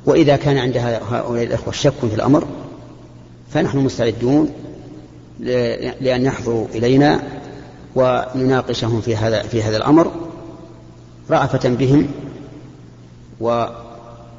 وإذا 0.07 0.37
كان 0.37 0.59
عند 0.59 0.77
هؤلاء 1.11 1.45
الأخوة 1.45 1.73
شك 1.73 1.93
في 2.01 2.15
الأمر 2.15 2.47
فنحن 3.51 3.79
مستعدون 3.79 4.51
لأن 6.01 6.25
يحضروا 6.25 6.67
إلينا 6.75 7.23
ونناقشهم 7.95 9.01
في 9.01 9.17
هذا 9.17 9.43
في 9.43 9.63
هذا 9.63 9.77
الأمر 9.77 10.11
رأفة 11.31 11.69
بهم 11.69 12.09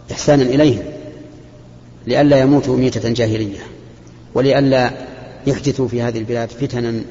وإحسانا 0.09 0.43
إليهم 0.43 0.83
لئلا 2.07 2.39
يموتوا 2.39 2.77
ميتة 2.77 3.09
جاهلية 3.09 3.59
ولئلا 4.33 4.91
يحدثوا 5.47 5.87
في 5.87 6.01
هذه 6.01 6.17
البلاد 6.17 6.49
فتنا 6.49 7.01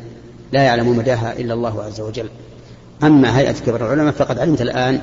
لا 0.53 0.62
يعلم 0.62 0.97
مداها 0.97 1.33
إلا 1.38 1.55
الله 1.55 1.83
عز 1.83 2.00
وجل. 2.00 2.29
أما 3.03 3.38
هيئة 3.38 3.53
كبر 3.67 3.87
العلماء 3.87 4.12
فقد 4.12 4.38
علمت 4.38 4.62
الآن 4.62 5.00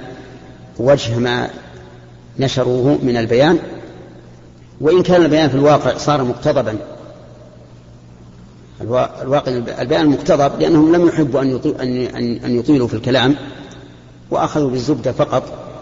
وجه 0.80 1.18
ما 1.20 1.50
نشروه 2.40 2.98
من 3.04 3.18
البيان 3.18 3.60
وإن 4.82 5.04
كان 5.04 5.22
البيان 5.22 5.50
في 5.50 5.56
الواقع 5.56 5.98
صار 5.98 6.24
مقتضبا. 6.24 6.78
الواقع 8.82 9.52
البيان 9.82 10.02
المقتضب 10.02 10.62
لأنهم 10.62 10.96
لم 10.96 11.08
يحبوا 11.08 11.42
أن 12.46 12.58
يطيلوا 12.58 12.88
في 12.88 12.94
الكلام 12.94 13.36
وأخذوا 14.32 14.70
بالزبدة 14.70 15.12
فقط. 15.12 15.73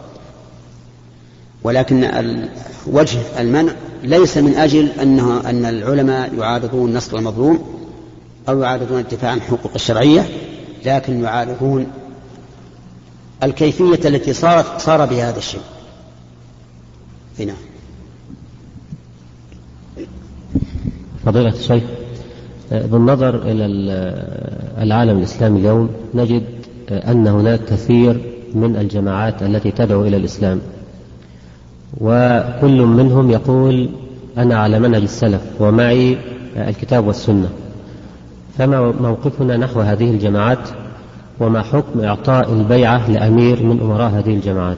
ولكن 1.63 2.09
وجه 2.87 3.19
المنع 3.39 3.71
ليس 4.03 4.37
من 4.37 4.53
أجل 4.53 4.87
أنه 5.01 5.49
أن 5.49 5.65
العلماء 5.65 6.33
يعارضون 6.35 6.93
نصر 6.93 7.17
المظلوم 7.17 7.59
أو 8.49 8.61
يعارضون 8.61 8.99
الدفاع 8.99 9.31
عن 9.31 9.37
الحقوق 9.37 9.71
الشرعية 9.75 10.25
لكن 10.85 11.23
يعارضون 11.23 11.87
الكيفية 13.43 14.07
التي 14.09 14.33
صارت 14.33 14.81
صار 14.81 15.05
بها 15.05 15.29
هذا 15.29 15.37
الشيء. 15.37 15.61
هنا 17.39 17.53
فضيلة 21.25 21.49
الشيخ 21.49 21.83
بالنظر 22.71 23.35
إلى 23.35 23.65
العالم 24.83 25.17
الإسلامي 25.17 25.59
اليوم 25.59 25.89
نجد 26.13 26.43
أن 26.91 27.27
هناك 27.27 27.65
كثير 27.65 28.21
من 28.53 28.75
الجماعات 28.75 29.43
التي 29.43 29.71
تدعو 29.71 30.05
إلى 30.05 30.17
الإسلام. 30.17 30.61
وكل 31.97 32.81
منهم 32.81 33.31
يقول 33.31 33.89
أنا 34.37 34.59
على 34.59 34.79
منهج 34.79 35.01
السلف 35.01 35.41
ومعي 35.59 36.17
الكتاب 36.57 37.07
والسنة. 37.07 37.49
فما 38.57 38.91
موقفنا 38.91 39.57
نحو 39.57 39.79
هذه 39.79 40.11
الجماعات 40.11 40.69
وما 41.39 41.63
حكم 41.63 41.99
إعطاء 41.99 42.53
البيعة 42.53 43.11
لأمير 43.11 43.63
من 43.63 43.79
أمراء 43.81 44.09
هذه 44.09 44.35
الجماعات؟ 44.35 44.77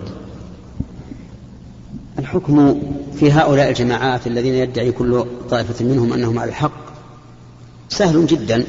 الحكم 2.20 2.82
في 3.14 3.32
هؤلاء 3.32 3.70
الجماعات 3.70 4.28
الذين 4.28 4.54
يدعي 4.54 4.92
كل 4.92 5.26
طائفة 5.50 5.86
منهم 5.86 6.14
أنهم 6.14 6.40
على 6.40 6.50
الحق 6.50 6.84
سهل 7.90 8.26
جدا. 8.26 8.64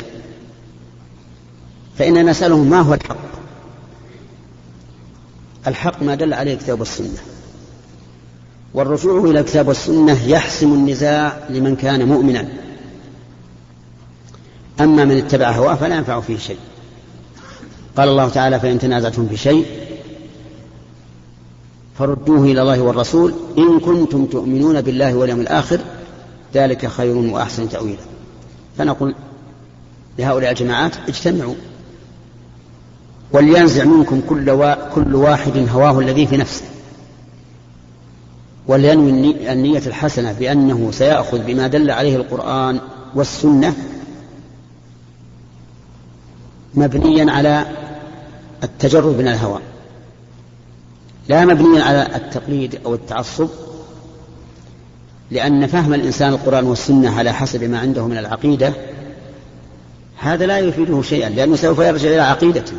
فإننا 1.98 2.22
نسألهم 2.22 2.70
ما 2.70 2.80
هو 2.80 2.94
الحق؟ 2.94 3.16
الحق 5.66 6.02
ما 6.02 6.14
دل 6.14 6.34
عليه 6.34 6.54
الكتاب 6.54 6.78
والسنة. 6.80 7.18
والرجوع 8.74 9.30
إلى 9.30 9.40
الكتاب 9.40 9.68
والسنة 9.68 10.28
يحسم 10.28 10.72
النزاع 10.72 11.38
لمن 11.50 11.76
كان 11.76 12.08
مؤمنا. 12.08 12.48
أما 14.80 15.04
من 15.04 15.16
اتبع 15.16 15.50
هواه 15.50 15.74
فلا 15.74 15.96
ينفع 15.96 16.20
فيه 16.20 16.38
شيء. 16.38 16.58
قال 17.96 18.08
الله 18.08 18.28
تعالى 18.28 18.60
فإن 18.60 18.78
تنازعتم 18.78 19.28
في 19.28 19.36
شيء 19.36 19.66
فردوه 21.98 22.44
إلى 22.44 22.62
الله 22.62 22.80
والرسول 22.80 23.34
إن 23.58 23.80
كنتم 23.80 24.26
تؤمنون 24.26 24.80
بالله 24.80 25.14
واليوم 25.14 25.40
الآخر 25.40 25.80
ذلك 26.54 26.86
خير 26.86 27.16
وأحسن 27.16 27.68
تأويلا. 27.68 28.02
فنقول 28.78 29.14
لهؤلاء 30.18 30.50
الجماعات 30.50 30.96
اجتمعوا 31.08 31.54
ولينزع 33.32 33.84
منكم 33.84 34.20
كل, 34.28 34.50
وا... 34.50 34.88
كل 34.88 35.14
واحد 35.14 35.68
هواه 35.70 35.98
الذي 36.00 36.26
في 36.26 36.36
نفسه. 36.36 36.64
ولينوي 38.68 39.10
النية 39.52 39.82
الحسنة 39.86 40.32
بأنه 40.32 40.90
سيأخذ 40.90 41.38
بما 41.38 41.66
دل 41.66 41.90
عليه 41.90 42.16
القرآن 42.16 42.80
والسنة 43.14 43.74
مبنيا 46.74 47.32
على 47.32 47.66
التجرد 48.64 49.18
من 49.18 49.28
الهوى 49.28 49.60
لا 51.28 51.44
مبنيا 51.44 51.82
على 51.84 52.16
التقليد 52.16 52.80
أو 52.86 52.94
التعصب 52.94 53.48
لأن 55.30 55.66
فهم 55.66 55.94
الإنسان 55.94 56.32
القرآن 56.32 56.64
والسنة 56.64 57.18
على 57.18 57.32
حسب 57.32 57.64
ما 57.64 57.78
عنده 57.78 58.06
من 58.06 58.18
العقيدة 58.18 58.72
هذا 60.16 60.46
لا 60.46 60.58
يفيده 60.58 61.02
شيئا 61.02 61.28
لأنه 61.28 61.56
سوف 61.56 61.78
يرجع 61.78 62.08
إلى 62.08 62.20
عقيدته. 62.20 62.76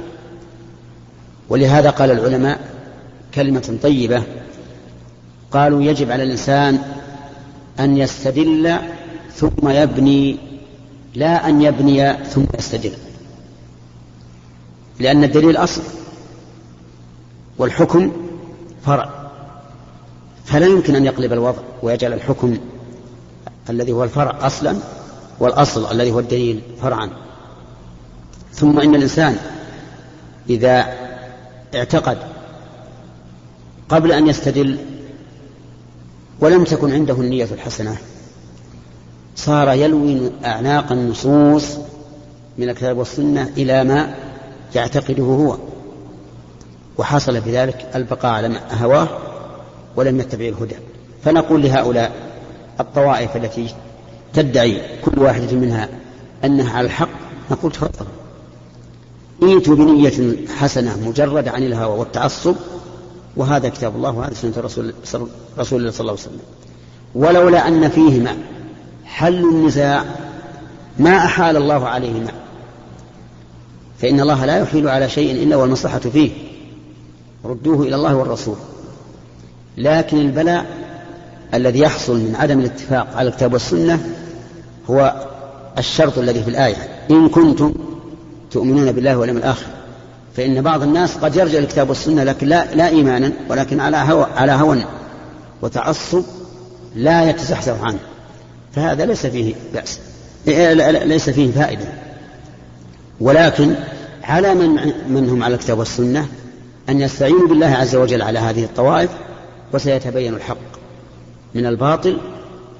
ولهذا 1.49 1.89
قال 1.89 2.11
العلماء 2.11 2.59
كلمة 3.35 3.77
طيبة 3.83 4.23
قالوا 5.51 5.81
يجب 5.81 6.11
على 6.11 6.23
الإنسان 6.23 6.79
أن 7.79 7.97
يستدل 7.97 8.75
ثم 9.35 9.69
يبني 9.69 10.37
لا 11.15 11.49
أن 11.49 11.61
يبني 11.61 12.13
ثم 12.23 12.45
يستدل 12.59 12.93
لأن 14.99 15.23
الدليل 15.23 15.57
أصل 15.57 15.81
والحكم 17.57 18.11
فرع. 18.85 19.09
فلا 20.45 20.65
يمكن 20.65 20.95
أن 20.95 21.05
يقلب 21.05 21.33
الوضع 21.33 21.61
ويجعل 21.83 22.13
الحكم 22.13 22.57
الذي 23.69 23.91
هو 23.91 24.03
الفرع 24.03 24.47
أصلا 24.47 24.77
والأصل 25.39 25.91
الذي 25.91 26.11
هو 26.11 26.19
الدليل 26.19 26.61
فرعا. 26.81 27.09
ثم 28.53 28.79
إن 28.79 28.95
الإنسان 28.95 29.37
إذا 30.49 30.85
اعتقد 31.75 32.17
قبل 33.89 34.11
أن 34.11 34.27
يستدل 34.27 34.77
ولم 36.39 36.63
تكن 36.63 36.91
عنده 36.91 37.13
النية 37.13 37.47
الحسنة. 37.51 37.97
صار 39.35 39.73
يلوي 39.73 40.31
أعناق 40.45 40.91
النصوص 40.91 41.65
من 42.57 42.69
الكتاب 42.69 42.97
والسنة 42.97 43.49
إلى 43.57 43.83
ما 43.83 44.15
يعتقده 44.75 45.23
هو. 45.23 45.57
وحصل 46.97 47.41
بذلك 47.41 47.89
البقاء 47.95 48.31
على 48.31 48.59
هواه 48.71 49.09
ولم 49.95 50.19
يتبع 50.19 50.45
الهدى. 50.45 50.75
فنقول 51.23 51.63
لهؤلاء 51.63 52.11
الطوائف 52.79 53.35
التي 53.35 53.75
تدعي 54.33 54.81
كل 55.01 55.19
واحدة 55.21 55.57
منها 55.57 55.89
أنها 56.45 56.77
على 56.77 56.85
الحق 56.85 57.09
نقول 57.51 57.71
تفضل. 57.71 58.05
ائتوا 59.43 59.75
بنية 59.75 60.47
حسنة 60.47 61.09
مجردة 61.09 61.51
عن 61.51 61.63
الهوى 61.63 61.99
والتعصب 61.99 62.55
وهذا 63.35 63.69
كتاب 63.69 63.95
الله 63.95 64.11
وهذا 64.11 64.33
سنة 64.33 64.53
رسول, 64.57 64.93
رسول 65.59 65.79
الله 65.79 65.91
صلى 65.91 65.99
الله 65.99 66.11
عليه 66.11 66.21
وسلم. 66.21 66.39
ولولا 67.15 67.67
أن 67.67 67.89
فيهما 67.89 68.37
حل 69.05 69.43
النزاع 69.43 70.05
ما 70.99 71.17
أحال 71.17 71.57
الله 71.57 71.87
عليهما. 71.87 72.31
فإن 74.01 74.19
الله 74.19 74.45
لا 74.45 74.57
يحيل 74.57 74.87
على 74.87 75.09
شيء 75.09 75.43
إلا 75.43 75.55
والمصلحة 75.55 75.99
فيه. 75.99 76.31
ردوه 77.45 77.87
إلى 77.87 77.95
الله 77.95 78.15
والرسول. 78.15 78.55
لكن 79.77 80.17
البلاء 80.17 80.65
الذي 81.53 81.79
يحصل 81.79 82.15
من 82.15 82.35
عدم 82.35 82.59
الاتفاق 82.59 83.07
على 83.15 83.29
الكتاب 83.29 83.53
والسنة 83.53 84.15
هو 84.89 85.27
الشرط 85.77 86.17
الذي 86.17 86.43
في 86.43 86.49
الآية. 86.49 86.75
إن 87.11 87.29
كنتم 87.29 87.73
تؤمنون 88.51 88.91
بالله 88.91 89.17
واليوم 89.17 89.37
الآخر. 89.37 89.65
فإن 90.37 90.61
بعض 90.61 90.83
الناس 90.83 91.17
قد 91.17 91.35
يرجع 91.35 91.59
الكتاب 91.59 91.89
والسنة 91.89 92.23
لكن 92.23 92.47
لا, 92.47 92.75
لا 92.75 92.87
إيمانا 92.87 93.31
ولكن 93.49 93.79
على 93.79 93.97
هوى 93.97 94.27
على 94.35 94.51
هوى 94.51 94.85
وتعصب 95.61 96.23
لا 96.95 97.29
يتزحزح 97.29 97.81
عنه. 97.81 97.99
فهذا 98.75 99.05
ليس 99.05 99.25
فيه 99.25 99.53
بأس. 99.73 99.99
ليس 101.05 101.29
فيه 101.29 101.51
فائدة. 101.51 101.85
ولكن 103.19 103.75
على 104.23 104.53
من 104.53 104.93
من 105.09 105.29
هم 105.29 105.43
على 105.43 105.55
الكتاب 105.55 105.79
والسنة؟ 105.79 106.27
أن 106.89 107.01
يستعينوا 107.01 107.47
بالله 107.47 107.67
عز 107.67 107.95
وجل 107.95 108.21
على 108.21 108.39
هذه 108.39 108.63
الطوائف 108.63 109.09
وسيتبين 109.73 110.33
الحق 110.33 110.57
من 111.55 111.65
الباطل. 111.65 112.17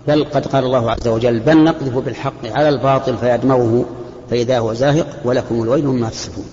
بل 0.08 0.24
قد 0.24 0.48
قال 0.48 0.64
الله 0.64 0.92
عز 0.92 1.08
وجل 1.08 1.40
بل 1.40 1.64
نقذف 1.64 1.98
بالحق 1.98 2.46
على 2.46 2.70
الباطل 2.70 3.18
فيدمغه 3.18 3.86
فإذا 4.30 4.60
هو 4.60 4.74
زاهق 4.74 5.08
ولكم 5.24 5.64
الويل 5.64 5.86
مما 5.86 6.10
تصفون 6.10 6.46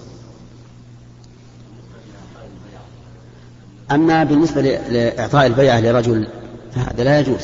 أما 3.91 4.25
بالنسبة 4.25 4.63
لإعطاء 4.63 5.47
البيعة 5.47 5.81
لرجل 5.81 6.27
فهذا 6.75 7.05
لا 7.05 7.21
يجوز. 7.21 7.43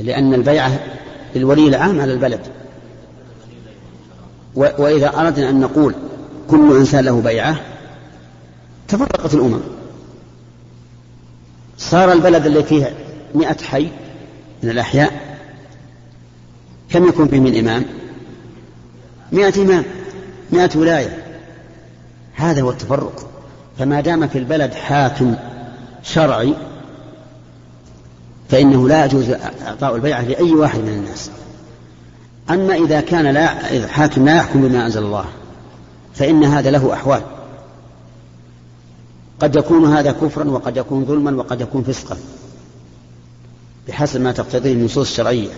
لأن 0.00 0.34
البيعة 0.34 0.80
للولي 1.34 1.68
العام 1.68 2.00
على 2.00 2.12
البلد. 2.12 2.40
وإذا 4.54 5.20
أردنا 5.20 5.50
أن 5.50 5.60
نقول 5.60 5.94
كل 6.50 6.76
إنسان 6.76 7.04
له 7.04 7.20
بيعة 7.20 7.60
تفرقت 8.88 9.34
الأمم. 9.34 9.60
صار 11.78 12.12
البلد 12.12 12.46
الذي 12.46 12.62
فيه 12.62 12.94
مئة 13.34 13.64
حي 13.64 13.88
من 14.62 14.70
الأحياء 14.70 15.38
كم 16.90 17.08
يكون 17.08 17.28
فيه 17.28 17.40
من 17.40 17.58
إمام؟ 17.58 17.84
مئة 19.32 19.62
إمام 19.62 19.84
مئة 20.52 20.78
ولاية. 20.78 21.24
هذا 22.34 22.62
هو 22.62 22.70
التفرق. 22.70 23.27
فما 23.78 24.00
دام 24.00 24.28
في 24.28 24.38
البلد 24.38 24.74
حاكم 24.74 25.34
شرعي 26.02 26.54
فإنه 28.48 28.88
لا 28.88 29.04
يجوز 29.04 29.30
إعطاء 29.66 29.96
البيعة 29.96 30.22
لأي 30.22 30.52
واحد 30.52 30.78
من 30.78 30.88
الناس. 30.88 31.30
أما 32.50 32.74
إذا 32.74 33.00
كان 33.00 33.26
لا 33.26 33.48
حاكم 33.88 34.24
لا 34.24 34.36
يحكم 34.36 34.68
بما 34.68 34.86
أنزل 34.86 35.02
الله 35.02 35.24
فإن 36.14 36.44
هذا 36.44 36.70
له 36.70 36.92
أحوال. 36.92 37.22
قد 39.40 39.56
يكون 39.56 39.94
هذا 39.94 40.12
كفرا 40.12 40.50
وقد 40.50 40.76
يكون 40.76 41.04
ظلما 41.04 41.36
وقد 41.36 41.60
يكون 41.60 41.82
فسقا 41.82 42.16
بحسب 43.88 44.20
ما 44.20 44.32
تقتضيه 44.32 44.72
النصوص 44.72 45.10
الشرعية. 45.10 45.50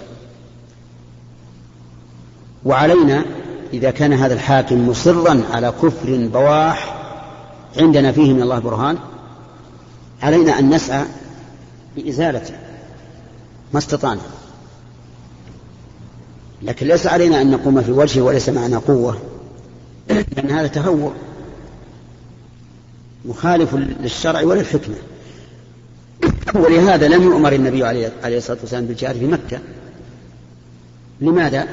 وعلينا 2.65 3.25
إذا 3.73 3.91
كان 3.91 4.13
هذا 4.13 4.35
الحاكم 4.35 4.89
مصرا 4.89 5.43
على 5.53 5.73
كفر 5.83 6.29
بواح 6.33 7.00
عندنا 7.77 8.13
فيه 8.13 8.33
من 8.33 8.43
الله 8.43 8.59
برهان 8.59 8.99
علينا 10.23 10.59
أن 10.59 10.71
نسعى 10.71 11.05
بإزالته 11.97 12.55
ما 13.73 13.79
استطعنا. 13.79 14.21
لكن 16.63 16.87
ليس 16.87 17.07
علينا 17.07 17.41
أن 17.41 17.51
نقوم 17.51 17.83
في 17.83 17.93
وجهه 17.93 18.23
وليس 18.23 18.49
معنا 18.49 18.79
قوة 18.79 19.19
لأن 20.09 20.51
هذا 20.51 20.67
تهور 20.67 21.13
مخالف 23.25 23.75
للشرع 23.75 24.43
وللحكمة. 24.43 24.97
ولهذا 26.55 27.09
لم 27.09 27.23
يؤمر 27.23 27.53
النبي 27.53 27.85
عليه 27.85 28.39
الصلاة 28.39 28.59
والسلام 28.61 28.87
بالجهاد 28.87 29.17
في 29.17 29.27
مكة. 29.27 29.59
لماذا؟ 31.21 31.69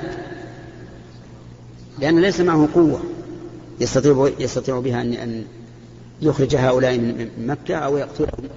لأن 2.00 2.20
ليس 2.20 2.40
معه 2.40 2.68
قوة 2.76 3.00
يستطيع 3.80 4.30
يستطيع 4.40 4.80
بها 4.80 5.02
أن 5.02 5.46
يخرج 6.21 6.56
هؤلاء 6.56 6.97
من 6.97 7.47
مكة 7.47 7.75
أو 7.75 7.97
يقتلهم 7.97 8.49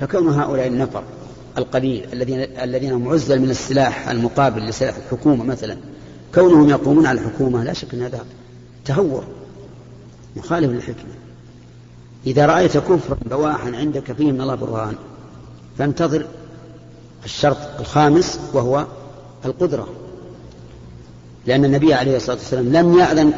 فكون 0.00 0.28
هؤلاء 0.28 0.66
النفر 0.66 1.02
القليل 1.58 2.06
الذين 2.12 2.38
الذين 2.40 2.92
هم 2.92 3.08
عزل 3.08 3.40
من 3.40 3.50
السلاح 3.50 4.08
المقابل 4.08 4.62
لسلاح 4.62 4.96
الحكومة 4.96 5.44
مثلا 5.44 5.76
كونهم 6.34 6.68
يقومون 6.68 7.06
على 7.06 7.20
الحكومة 7.20 7.64
لا 7.64 7.72
شك 7.72 7.94
أن 7.94 8.02
هذا 8.02 8.24
تهور 8.84 9.24
مخالف 10.36 10.70
للحكمة. 10.70 11.12
إذا 12.26 12.46
رأيت 12.46 12.78
كفرا 12.78 13.16
بواحا 13.30 13.76
عندك 13.76 14.12
فيه 14.12 14.32
من 14.32 14.40
الله 14.40 14.54
برهان 14.54 14.94
فانتظر 15.78 16.26
الشرط 17.24 17.80
الخامس 17.80 18.40
وهو 18.52 18.86
القدرة. 19.44 19.88
لأن 21.46 21.64
النبي 21.64 21.94
عليه 21.94 22.16
الصلاة 22.16 22.36
والسلام 22.36 22.72
لم 22.72 22.98
يأذن 22.98 23.32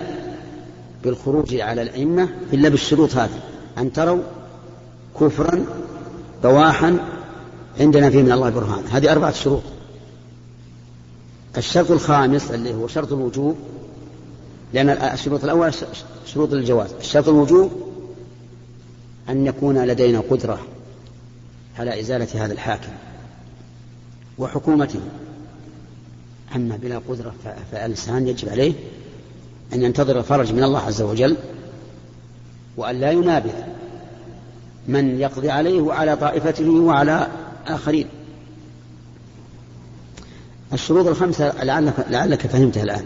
بالخروج 1.05 1.55
على 1.55 1.83
الأئمة 1.83 2.29
إلا 2.53 2.69
بالشروط 2.69 3.15
هذه. 3.15 3.41
أن 3.79 3.93
تروا 3.93 4.23
كفرا 5.21 5.65
بواحا 6.43 6.99
عندنا 7.81 8.11
فيه 8.11 8.23
من 8.23 8.33
الله 8.33 8.51
برهان. 8.51 8.85
هذه 8.91 9.13
أربعة 9.13 9.33
شروط. 9.33 9.63
الشرط 11.57 11.91
الخامس 11.91 12.51
اللي 12.51 12.75
هو 12.75 12.89
شرط 12.89 13.13
الوجوب 13.13 13.57
لأن 14.73 14.91
الشروط 14.91 15.45
الأول 15.45 15.75
شروط 16.27 16.53
الجواز 16.53 16.93
الشرط 16.93 17.29
الوجوب 17.29 17.73
أن 19.29 19.47
يكون 19.47 19.85
لدينا 19.85 20.21
قدرة 20.31 20.59
على 21.79 22.01
إزالة 22.01 22.45
هذا 22.45 22.53
الحاكم 22.53 22.93
وحكومته. 24.39 25.01
أما 26.57 26.77
بلا 26.77 27.01
قدرة 27.09 27.35
فالإنسان 27.73 28.29
يجب 28.29 28.49
عليه 28.49 28.75
أن 29.75 29.83
ينتظر 29.83 30.19
الفرج 30.19 30.53
من 30.53 30.65
الله 30.65 30.81
عز 30.81 31.03
وجل 31.03 31.37
وأن 32.77 33.01
لا 33.01 33.11
ينابذ 33.11 33.53
من 34.89 35.21
يقضي 35.21 35.51
عليه 35.51 35.81
وعلى 35.81 36.17
طائفته 36.17 36.71
وعلى 36.71 37.29
آخرين. 37.67 38.07
الشروط 40.73 41.07
الخمسة 41.07 41.65
لعلك, 41.65 41.95
لعلك 42.11 42.47
فهمتها 42.47 42.83
الآن. 42.83 43.05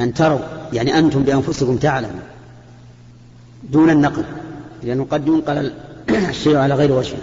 أن 0.00 0.14
تروا 0.14 0.38
يعني 0.72 0.98
أنتم 0.98 1.22
بأنفسكم 1.22 1.76
تعلموا 1.76 2.20
دون 3.70 3.90
النقل 3.90 4.24
لأنه 4.82 5.06
قد 5.10 5.28
ينقل 5.28 5.72
الشيء 6.10 6.56
على 6.56 6.74
غير 6.74 6.92
وجهه. 6.92 7.18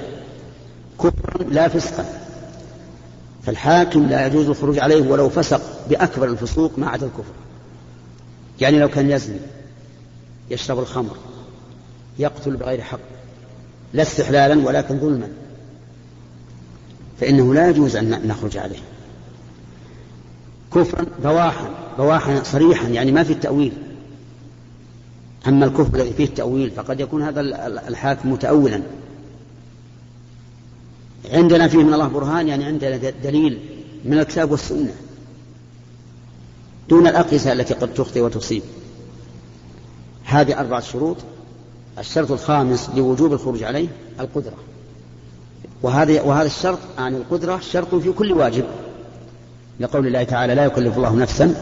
كفرا 1.00 1.44
لا 1.50 1.68
فسقا. 1.68 2.06
فالحاكم 3.44 4.08
لا 4.08 4.28
يجوز 4.28 4.50
الخروج 4.50 4.80
عليه 4.80 5.12
ولو 5.12 5.30
فسق 5.30 5.62
بأكبر 5.90 6.28
الفسوق 6.28 6.72
ما 6.78 6.90
عدا 6.90 7.06
الكفر. 7.06 7.34
يعني 8.62 8.80
لو 8.80 8.90
كان 8.90 9.12
يزني 9.12 9.40
يشرب 10.50 10.80
الخمر 10.80 11.18
يقتل 12.20 12.56
بغير 12.56 12.82
حق 12.82 13.00
لا 13.94 14.02
استحلالا 14.02 14.68
ولكن 14.68 15.00
ظلما 15.00 15.28
فإنه 17.20 17.54
لا 17.54 17.70
يجوز 17.70 17.96
أن 17.96 18.28
نخرج 18.28 18.58
عليه. 18.58 18.80
كفرا 20.76 21.06
بواحا 21.24 21.70
بواحا 21.98 22.44
صريحا 22.44 22.88
يعني 22.88 23.12
ما 23.12 23.24
في 23.24 23.34
التأويل. 23.34 23.74
أما 25.48 25.66
الكفر 25.66 25.96
الذي 25.96 26.14
فيه 26.14 26.26
التأويل 26.26 26.72
فقد 26.72 27.00
يكون 27.00 27.24
هذا 27.24 27.42
الحاكم 27.88 28.32
متأولا. 28.32 28.82
عندنا 31.32 31.68
فيه 31.68 31.84
من 31.84 31.94
الله 31.94 32.08
برهان 32.08 32.48
يعني 32.48 32.66
عندنا 32.66 32.98
دليل 33.24 33.60
من 34.06 34.20
الكتاب 34.20 34.52
والسنة. 34.52 34.94
دون 36.92 37.08
الأقيسة 37.08 37.54
التي 37.54 37.74
قد 37.74 37.94
تخطئ 37.94 38.22
وتصيب. 38.22 38.62
هذه 40.24 40.60
أربعة 40.60 40.80
شروط. 40.80 41.18
الشرط 42.00 42.32
الخامس 42.32 42.90
لوجوب 42.96 43.34
الخروج 43.34 43.64
عليه 43.64 43.88
القدرة. 44.20 44.54
وهذا 45.82 46.22
وهذا 46.22 46.46
الشرط 46.46 46.80
عن 46.98 47.16
القدرة 47.16 47.60
شرط 47.60 47.96
في 47.96 48.12
كل 48.12 48.32
واجب. 48.34 48.64
لقول 49.80 50.08
الله 50.08 50.24
تعالى 50.24 50.56
لا 50.56 50.66
يكلف 50.66 50.98
الله 50.98 51.16
نفسا 51.16 51.56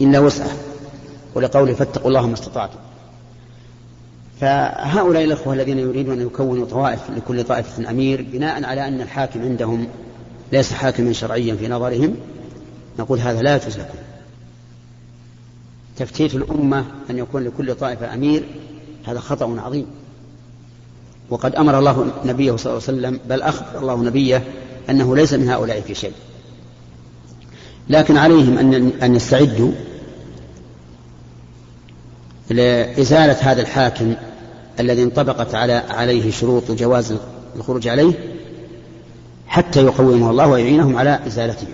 إلا 0.00 0.18
وسعها. 0.18 0.56
ولقوله 1.34 1.74
فاتقوا 1.74 2.08
الله 2.08 2.26
ما 2.26 2.34
استطعتم. 2.34 2.78
فهؤلاء 4.40 5.24
الأخوة 5.24 5.54
الذين 5.54 5.78
يريدون 5.78 6.20
أن 6.20 6.26
يكونوا 6.26 6.66
طوائف 6.66 7.00
لكل 7.16 7.44
طائفة 7.44 7.90
أمير 7.90 8.26
بناء 8.32 8.64
على 8.64 8.88
أن 8.88 9.00
الحاكم 9.00 9.42
عندهم 9.42 9.86
ليس 10.52 10.72
حاكما 10.72 11.12
شرعيا 11.12 11.54
في 11.54 11.68
نظرهم 11.68 12.16
نقول 12.98 13.18
هذا 13.18 13.42
لا 13.42 13.56
يجوز 13.56 13.78
لكم. 13.78 14.05
تفتيت 15.96 16.34
الأمة 16.34 16.84
أن 17.10 17.18
يكون 17.18 17.44
لكل 17.44 17.74
طائفة 17.74 18.14
أمير 18.14 18.44
هذا 19.04 19.20
خطأ 19.20 19.60
عظيم. 19.60 19.86
وقد 21.30 21.54
أمر 21.54 21.78
الله 21.78 22.12
نبيه 22.24 22.56
صلى 22.56 22.72
الله 22.72 22.82
عليه 22.88 22.98
وسلم 22.98 23.20
بل 23.28 23.42
أخبر 23.42 23.78
الله 23.80 24.02
نبيه 24.02 24.44
أنه 24.90 25.16
ليس 25.16 25.32
من 25.32 25.48
هؤلاء 25.48 25.80
في 25.80 25.94
شيء. 25.94 26.12
لكن 27.88 28.16
عليهم 28.16 28.58
أن 28.58 28.92
أن 29.02 29.14
يستعدوا 29.14 29.72
لإزالة 32.50 33.36
هذا 33.40 33.62
الحاكم 33.62 34.14
الذي 34.80 35.02
انطبقت 35.02 35.54
على 35.54 35.72
عليه 35.72 36.30
شروط 36.30 36.70
جواز 36.70 37.14
الخروج 37.56 37.88
عليه 37.88 38.12
حتى 39.46 39.82
يقومه 39.84 40.30
الله 40.30 40.46
ويعينهم 40.46 40.96
على 40.96 41.20
إزالته 41.26 41.66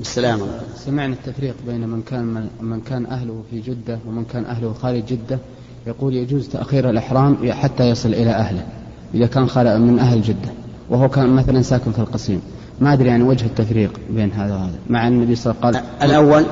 السلام. 0.00 0.40
سمعنا 0.76 1.14
التفريق 1.14 1.54
بين 1.66 1.88
من 1.88 2.02
كان 2.02 2.48
من 2.60 2.80
كان 2.80 3.06
أهله 3.06 3.42
في 3.50 3.60
جدة 3.60 3.98
ومن 4.08 4.24
كان 4.24 4.44
أهله 4.44 4.72
خارج 4.72 5.04
جدة. 5.04 5.38
يقول 5.86 6.14
يجوز 6.14 6.48
تأخير 6.48 6.90
الإحرام 6.90 7.52
حتى 7.52 7.84
يصل 7.88 8.08
إلى 8.08 8.30
أهله 8.30 8.66
إذا 9.14 9.26
كان 9.26 9.46
خالق 9.46 9.76
من 9.76 9.98
أهل 9.98 10.22
جدة 10.22 10.52
وهو 10.90 11.08
كان 11.08 11.28
مثلا 11.28 11.62
ساكن 11.62 11.92
في 11.92 11.98
القصيم. 11.98 12.42
ما 12.80 12.92
أدري 12.92 13.08
يعني 13.08 13.22
وجه 13.22 13.46
التفريق 13.46 14.00
بين 14.10 14.32
هذا 14.32 14.54
وهذا 14.54 14.78
مع 14.90 15.08
النبي 15.08 15.34
صلى 15.34 15.54
الله 15.54 15.66
عليه 15.66 15.78
وسلم 15.78 15.90
قال 16.00 16.10
الأول؟ 16.10 16.44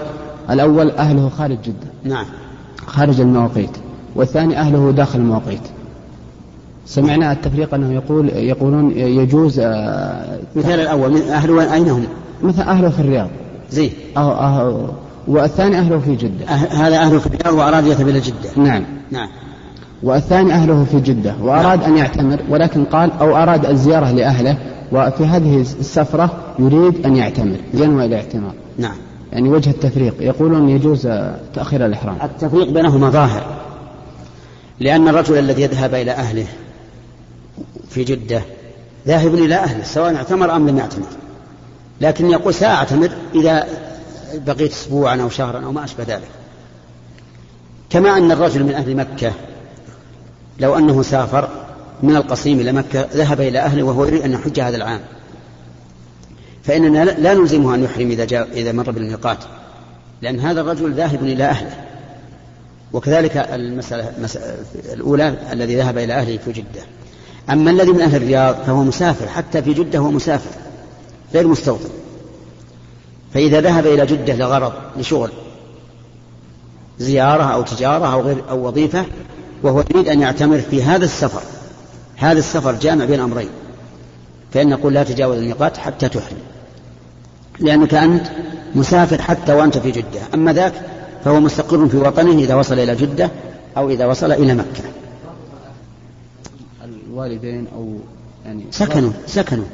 الأول 0.50 0.90
أهله 0.90 1.28
خارج 1.28 1.58
جدة 1.62 1.88
نعم. 2.04 2.26
خارج 2.86 3.20
المواقيت 3.20 3.76
والثاني 4.14 4.58
أهله 4.58 4.90
داخل 4.90 5.18
المواقيت. 5.18 5.62
سمعنا 6.90 7.32
التفريق 7.32 7.74
أنه 7.74 7.94
يقول 7.94 8.28
يقولون 8.28 8.90
يجوز 8.96 9.60
آه، 9.60 10.38
مثال 10.56 10.80
الأول 10.80 11.10
من 11.10 11.20
أهله 11.20 11.74
أين 11.74 11.88
هم؟ 11.88 12.06
مثل 12.42 12.62
أهله 12.62 12.88
في 12.88 13.00
الرياض. 13.00 13.28
زين 13.70 13.90
أه 14.16 14.60
أه 14.60 14.90
والثاني 15.28 15.78
أهله 15.78 15.98
في 15.98 16.16
جدة. 16.16 16.44
أه 16.48 16.86
هذا 16.86 16.96
أهله 16.98 17.18
في 17.18 17.26
الرياض 17.26 17.54
وأراد 17.54 17.86
يذهب 17.86 18.08
إلى 18.08 18.20
جدة. 18.20 18.50
نعم. 18.56 18.84
نعم. 19.10 19.28
والثاني 20.02 20.52
أهله 20.52 20.84
في 20.84 21.00
جدة. 21.00 21.34
وأراد 21.42 21.80
نعم. 21.80 21.92
أن 21.92 21.96
يعتمر 21.96 22.40
ولكن 22.50 22.84
قال 22.84 23.12
أو 23.20 23.36
أراد 23.36 23.66
الزيارة 23.66 24.10
لأهله 24.10 24.56
وفي 24.92 25.24
هذه 25.24 25.60
السفرة 25.60 26.30
يريد 26.58 27.06
أن 27.06 27.16
يعتمر 27.16 27.56
ينوي 27.74 28.04
الاعتمار 28.04 28.52
نعم. 28.78 28.96
يعني 29.32 29.48
وجه 29.48 29.70
التفريق. 29.70 30.14
يقولون 30.20 30.68
يجوز 30.68 31.08
تأخير 31.54 31.86
الإحرام. 31.86 32.16
التفريق 32.24 32.70
بينهما 32.70 33.10
ظاهر 33.10 33.42
لأن 34.80 35.08
الرجل 35.08 35.38
الذي 35.38 35.62
يذهب 35.62 35.94
إلى 35.94 36.10
أهله 36.10 36.46
في 37.90 38.04
جدة. 38.04 38.42
ذاهب 39.06 39.34
إلى 39.34 39.54
أهله 39.54 39.84
سواء 39.84 40.16
اعتمر 40.16 40.56
أم 40.56 40.68
لم 40.68 40.78
يعتمر. 40.78 41.06
لكن 42.00 42.30
يقول 42.30 42.54
سأعتمر 42.54 43.10
إذا 43.34 43.66
بقيت 44.34 44.72
أسبوعا 44.72 45.22
أو 45.22 45.28
شهرا 45.28 45.64
أو 45.64 45.72
ما 45.72 45.84
أشبه 45.84 46.04
ذلك. 46.04 46.28
كما 47.90 48.16
أن 48.16 48.32
الرجل 48.32 48.64
من 48.64 48.74
أهل 48.74 48.96
مكة 48.96 49.32
لو 50.60 50.78
أنه 50.78 51.02
سافر 51.02 51.48
من 52.02 52.16
القصيم 52.16 52.60
إلى 52.60 52.72
مكة 52.72 53.08
ذهب 53.14 53.40
إلى 53.40 53.58
أهله 53.58 53.82
وهو 53.82 54.04
يريد 54.04 54.22
أن 54.22 54.32
يحج 54.32 54.60
هذا 54.60 54.76
العام. 54.76 55.00
فإننا 56.64 57.04
لا 57.04 57.34
نلزمه 57.34 57.74
أن 57.74 57.84
يحرم 57.84 58.10
إذا, 58.10 58.24
جاء 58.24 58.48
إذا 58.52 58.72
مر 58.72 58.90
بالميقات 58.90 59.38
لأن 60.22 60.40
هذا 60.40 60.60
الرجل 60.60 60.92
ذاهب 60.92 61.22
إلى 61.22 61.44
أهله. 61.44 61.76
وكذلك 62.92 63.36
المسألة 63.36 64.12
الأولى 64.92 65.34
الذي 65.52 65.76
ذهب 65.76 65.98
إلى 65.98 66.12
أهله 66.12 66.36
في 66.36 66.52
جدة. 66.52 66.82
أما 67.50 67.70
الذي 67.70 67.92
من 67.92 68.00
أهل 68.00 68.16
الرياض 68.16 68.56
فهو 68.66 68.84
مسافر 68.84 69.28
حتى 69.28 69.62
في 69.62 69.74
جدة 69.74 69.98
هو 69.98 70.10
مسافر 70.10 70.50
غير 71.34 71.46
مستوطن. 71.46 71.88
فإذا 73.34 73.60
ذهب 73.60 73.86
إلى 73.86 74.06
جدة 74.06 74.34
لغرض 74.34 74.72
لشغل 74.96 75.30
زيارة 76.98 77.42
أو 77.42 77.62
تجارة 77.62 78.12
أو 78.12 78.20
غير 78.20 78.44
أو 78.50 78.66
وظيفة 78.66 79.04
وهو 79.62 79.84
يريد 79.90 80.08
أن 80.08 80.20
يعتمر 80.20 80.58
في 80.58 80.82
هذا 80.82 81.04
السفر. 81.04 81.42
هذا 82.16 82.38
السفر 82.38 82.72
جامع 82.72 83.04
بين 83.04 83.20
أمرين. 83.20 83.48
فإن 84.52 84.68
نقول 84.68 84.94
لا 84.94 85.02
تجاوز 85.02 85.38
الميقات 85.38 85.76
حتى 85.76 86.08
تحرم. 86.08 86.38
لأنك 87.60 87.94
أنت 87.94 88.26
مسافر 88.74 89.22
حتى 89.22 89.54
وأنت 89.54 89.78
في 89.78 89.90
جدة. 89.90 90.20
أما 90.34 90.52
ذاك 90.52 90.72
فهو 91.24 91.40
مستقر 91.40 91.88
في 91.88 91.96
وطنه 91.96 92.38
إذا 92.38 92.54
وصل 92.54 92.78
إلى 92.78 92.96
جدة 92.96 93.30
أو 93.76 93.90
إذا 93.90 94.06
وصل 94.06 94.32
إلى 94.32 94.54
مكة. 94.54 94.99
الوالدين 97.26 97.66
أو 97.76 97.94
يعني 98.46 98.64
سكنوا 98.70 99.10
سكنوا. 99.26 99.64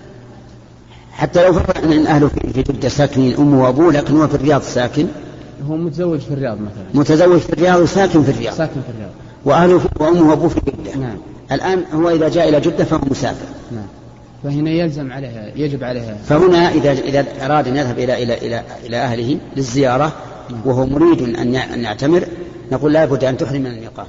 حتى 1.12 1.46
لو 1.46 1.52
فرض 1.52 1.92
أن 1.92 2.06
أهله 2.06 2.28
في 2.28 2.62
جدة 2.62 2.88
ساكنين 2.88 3.36
أمه 3.36 3.62
وأبوه 3.62 3.92
لكن 3.92 4.16
هو 4.16 4.28
في 4.28 4.34
الرياض 4.34 4.62
ساكن. 4.62 5.06
هو 5.68 5.76
متزوج 5.76 6.18
في 6.18 6.34
الرياض 6.34 6.60
مثلا. 6.60 6.84
متزوج 6.94 7.38
في 7.38 7.52
الرياض 7.52 7.80
وساكن 7.80 8.22
في 8.22 8.30
الرياض. 8.30 8.54
ساكن 8.54 8.80
في 8.80 8.90
الرياض. 8.94 9.10
وأهله 9.44 9.80
وأمه 10.00 10.30
وأبوه 10.30 10.48
في 10.48 10.60
جدة. 10.60 10.96
نعم. 10.96 11.16
الآن 11.52 11.84
هو 11.94 12.10
إذا 12.10 12.28
جاء 12.28 12.48
إلى 12.48 12.60
جدة 12.60 12.84
فهو 12.84 13.00
مسافر. 13.10 13.46
نعم. 13.72 13.86
فهنا 14.42 14.70
يلزم 14.70 15.12
عليها 15.12 15.52
يجب 15.56 15.84
عليها. 15.84 16.16
فهنا 16.24 16.70
إذا 16.70 16.92
إذا 16.92 17.26
أراد 17.46 17.68
أن 17.68 17.76
يذهب 17.76 17.98
إلى 17.98 18.22
إلى 18.22 18.34
إلى 18.38 18.62
إلى 18.86 18.96
أهله 18.96 19.38
للزيارة 19.56 20.12
وهو 20.64 20.86
مريد 20.86 21.22
أن 21.22 21.54
يعتمر 21.84 22.28
نقول 22.72 22.92
لا 22.92 23.04
بد 23.04 23.24
أن 23.24 23.36
تحرم 23.36 23.60
من 23.60 23.66
الميقات 23.66 24.06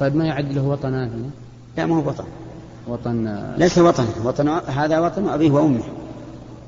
طيب 0.00 0.16
ما 0.16 0.24
يعد 0.24 0.52
له 0.52 0.62
وطن 0.62 1.10
لا 1.76 1.86
ما 1.86 1.96
هو 1.96 2.08
وطن. 2.08 2.24
وطن 2.88 3.54
ليس 3.56 3.78
وطن. 3.78 4.06
وطن 4.24 4.48
هذا 4.48 4.98
وطن 4.98 5.28
أبيه 5.28 5.50
وأمه. 5.50 5.82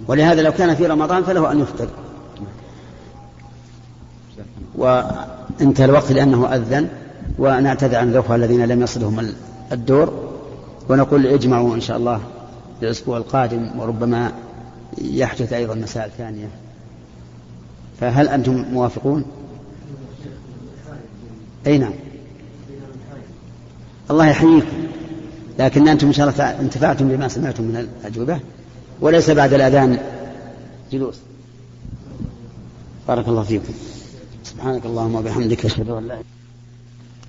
ولهذا 0.09 0.42
لو 0.42 0.53
كان 0.53 0.75
في 0.75 0.87
رمضان 0.87 1.23
فله 1.23 1.53
أن 1.53 1.61
يفطر. 1.61 1.88
وانتهى 4.75 5.85
الوقت 5.85 6.12
لأنه 6.12 6.55
أذن 6.55 6.88
ونعتذر 7.38 7.97
عن 7.97 8.09
الأخوة 8.09 8.37
الذين 8.37 8.64
لم 8.64 8.83
يصلهم 8.83 9.35
الدور 9.73 10.29
ونقول 10.88 11.27
اجمعوا 11.27 11.75
إن 11.75 11.81
شاء 11.81 11.97
الله 11.97 12.21
الأسبوع 12.83 13.16
القادم 13.16 13.79
وربما 13.79 14.33
يحدث 14.99 15.53
أيضا 15.53 15.75
مسائل 15.75 16.11
ثانية. 16.18 16.49
فهل 18.01 18.29
أنتم 18.29 18.64
موافقون؟ 18.73 19.25
أي 21.66 21.79
نعم. 21.79 21.92
الله 24.11 24.27
يحييكم. 24.27 24.88
لكن 25.59 25.88
أنتم 25.88 26.07
إن 26.07 26.12
شاء 26.12 26.29
الله 26.29 26.61
انتفعتم 26.61 27.09
بما 27.09 27.29
سمعتم 27.29 27.62
من 27.64 27.77
الأجوبة 27.77 28.40
وليس 29.01 29.31
بعد 29.31 29.55
الأذان 29.55 29.99
جلوس. 30.92 31.16
بارك 33.09 33.29
الله 33.29 33.42
فيكم. 33.42 33.75
سبحانك 34.44 34.87
اللهم 34.87 35.14
وبحمدك 35.14 35.64
أشهد 35.64 35.90
أن 35.90 36.09
لا 36.09 36.18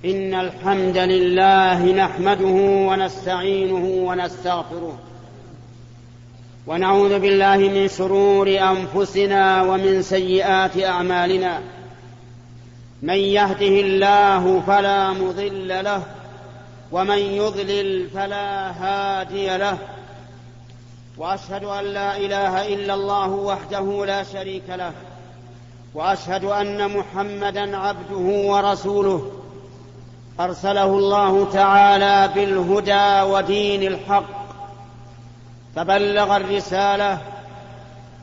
إن 0.04 0.34
الحمد 0.34 0.96
لله 0.96 1.92
نحمده 1.92 2.56
ونستعينه 2.88 3.84
ونستغفره 3.84 4.98
ونعوذ 6.66 7.18
بالله 7.18 7.56
من 7.56 7.88
شرور 7.88 8.48
أنفسنا 8.48 9.62
ومن 9.62 10.02
سيئات 10.02 10.78
أعمالنا. 10.78 11.60
من 13.02 13.14
يهده 13.14 13.80
الله 13.80 14.60
فلا 14.66 15.12
مضل 15.12 15.68
له 15.68 16.02
ومن 16.92 17.18
يضلل 17.18 18.08
فلا 18.08 18.70
هادي 18.70 19.56
له. 19.56 19.78
وأشهد 21.18 21.64
أن 21.64 21.84
لا 21.84 22.16
إله 22.16 22.74
إلا 22.74 22.94
الله 22.94 23.28
وحده 23.28 24.06
لا 24.06 24.22
شريك 24.22 24.62
له. 24.68 24.92
وأشهد 25.94 26.44
أن 26.44 26.96
محمدا 26.96 27.76
عبده 27.76 28.48
ورسوله. 28.48 29.30
أرسله 30.40 30.84
الله 30.84 31.50
تعالى 31.52 32.30
بالهدى 32.34 33.32
ودين 33.32 33.82
الحق. 33.82 34.40
فبلغ 35.76 36.36
الرسالة 36.36 37.18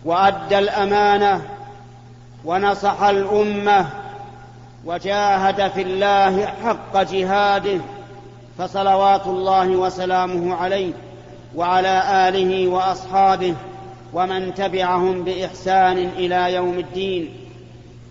وأدى 0.05 0.59
الأمانة 0.59 1.41
ونصح 2.45 3.01
الأمة 3.03 3.89
وجاهد 4.85 5.71
في 5.71 5.81
الله 5.81 6.45
حق 6.45 7.01
جهاده. 7.01 7.79
فصلوات 8.57 9.27
الله 9.27 9.69
وسلامه 9.69 10.55
عليه 10.55 10.93
وعلى 11.55 12.27
آله 12.29 12.67
وأصحابه 12.67 13.55
ومن 14.13 14.53
تبعهم 14.53 15.23
بإحسان 15.23 15.97
إلى 15.97 16.53
يوم 16.53 16.79
الدين. 16.79 17.33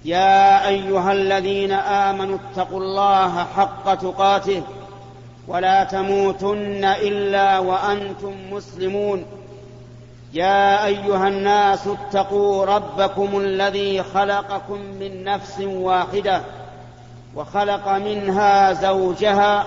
يا 0.05 0.69
أيها 0.69 1.13
الذين 1.13 1.73
آمنوا 1.73 2.39
اتقوا 2.39 2.81
الله 2.81 3.47
حق 3.57 3.95
تقاته 3.95 4.63
ولا 5.49 5.85
تموتن 5.85 6.85
إلا 6.85 7.59
وأنتم 7.59 8.35
مسلمون. 8.51 9.25
يا 10.33 10.85
أيها 10.87 11.29
الناس 11.29 11.89
اتقوا 11.89 12.65
ربكم 12.65 13.39
الذي 13.39 14.03
خلقكم 14.03 14.81
من 15.01 15.25
نفس 15.25 15.61
واحدة 15.61 16.41
وخلق 17.37 17.89
منها 17.89 18.73
زوجها 18.73 19.67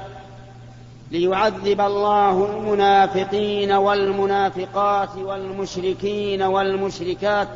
ليعذب 1.11 1.81
الله 1.81 2.45
المنافقين 2.45 3.71
والمنافقات 3.71 5.15
والمشركين 5.15 6.41
والمشركات 6.41 7.47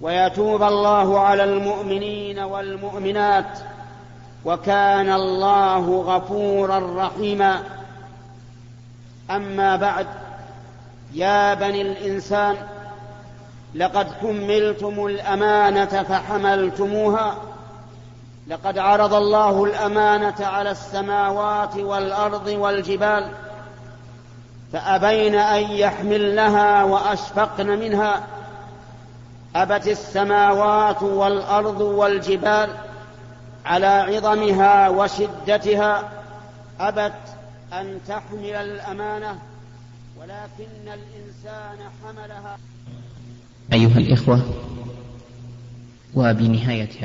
ويتوب 0.00 0.62
الله 0.62 1.20
على 1.20 1.44
المؤمنين 1.44 2.38
والمؤمنات 2.38 3.58
وكان 4.44 5.12
الله 5.12 6.00
غفورا 6.00 7.06
رحيما. 7.06 7.62
أما 9.30 9.76
بعد 9.76 10.06
يا 11.14 11.54
بني 11.54 11.82
الإنسان 11.82 12.56
لقد 13.74 14.12
حملتم 14.12 15.06
الأمانة 15.06 16.02
فحملتموها 16.02 17.36
لقد 18.48 18.78
عرض 18.78 19.14
الله 19.14 19.64
الأمانة 19.64 20.34
على 20.46 20.70
السماوات 20.70 21.76
والأرض 21.76 22.46
والجبال 22.46 23.30
فأبين 24.72 25.34
أن 25.34 25.70
يحملنها 25.70 26.84
وأشفقن 26.84 27.66
منها. 27.66 28.26
أبت 29.56 29.88
السماوات 29.88 31.02
والأرض 31.02 31.80
والجبال 31.80 32.70
على 33.64 33.86
عظمها 33.86 34.88
وشدتها. 34.88 36.10
أبت 36.80 37.12
أن 37.72 38.00
تحمل 38.08 38.54
الأمانة 38.54 39.38
ولكن 40.20 40.82
الإنسان 40.82 41.78
حملها. 42.04 42.58
أيها 43.72 43.98
الإخوة 43.98 44.40
وبنهايه 46.14 46.88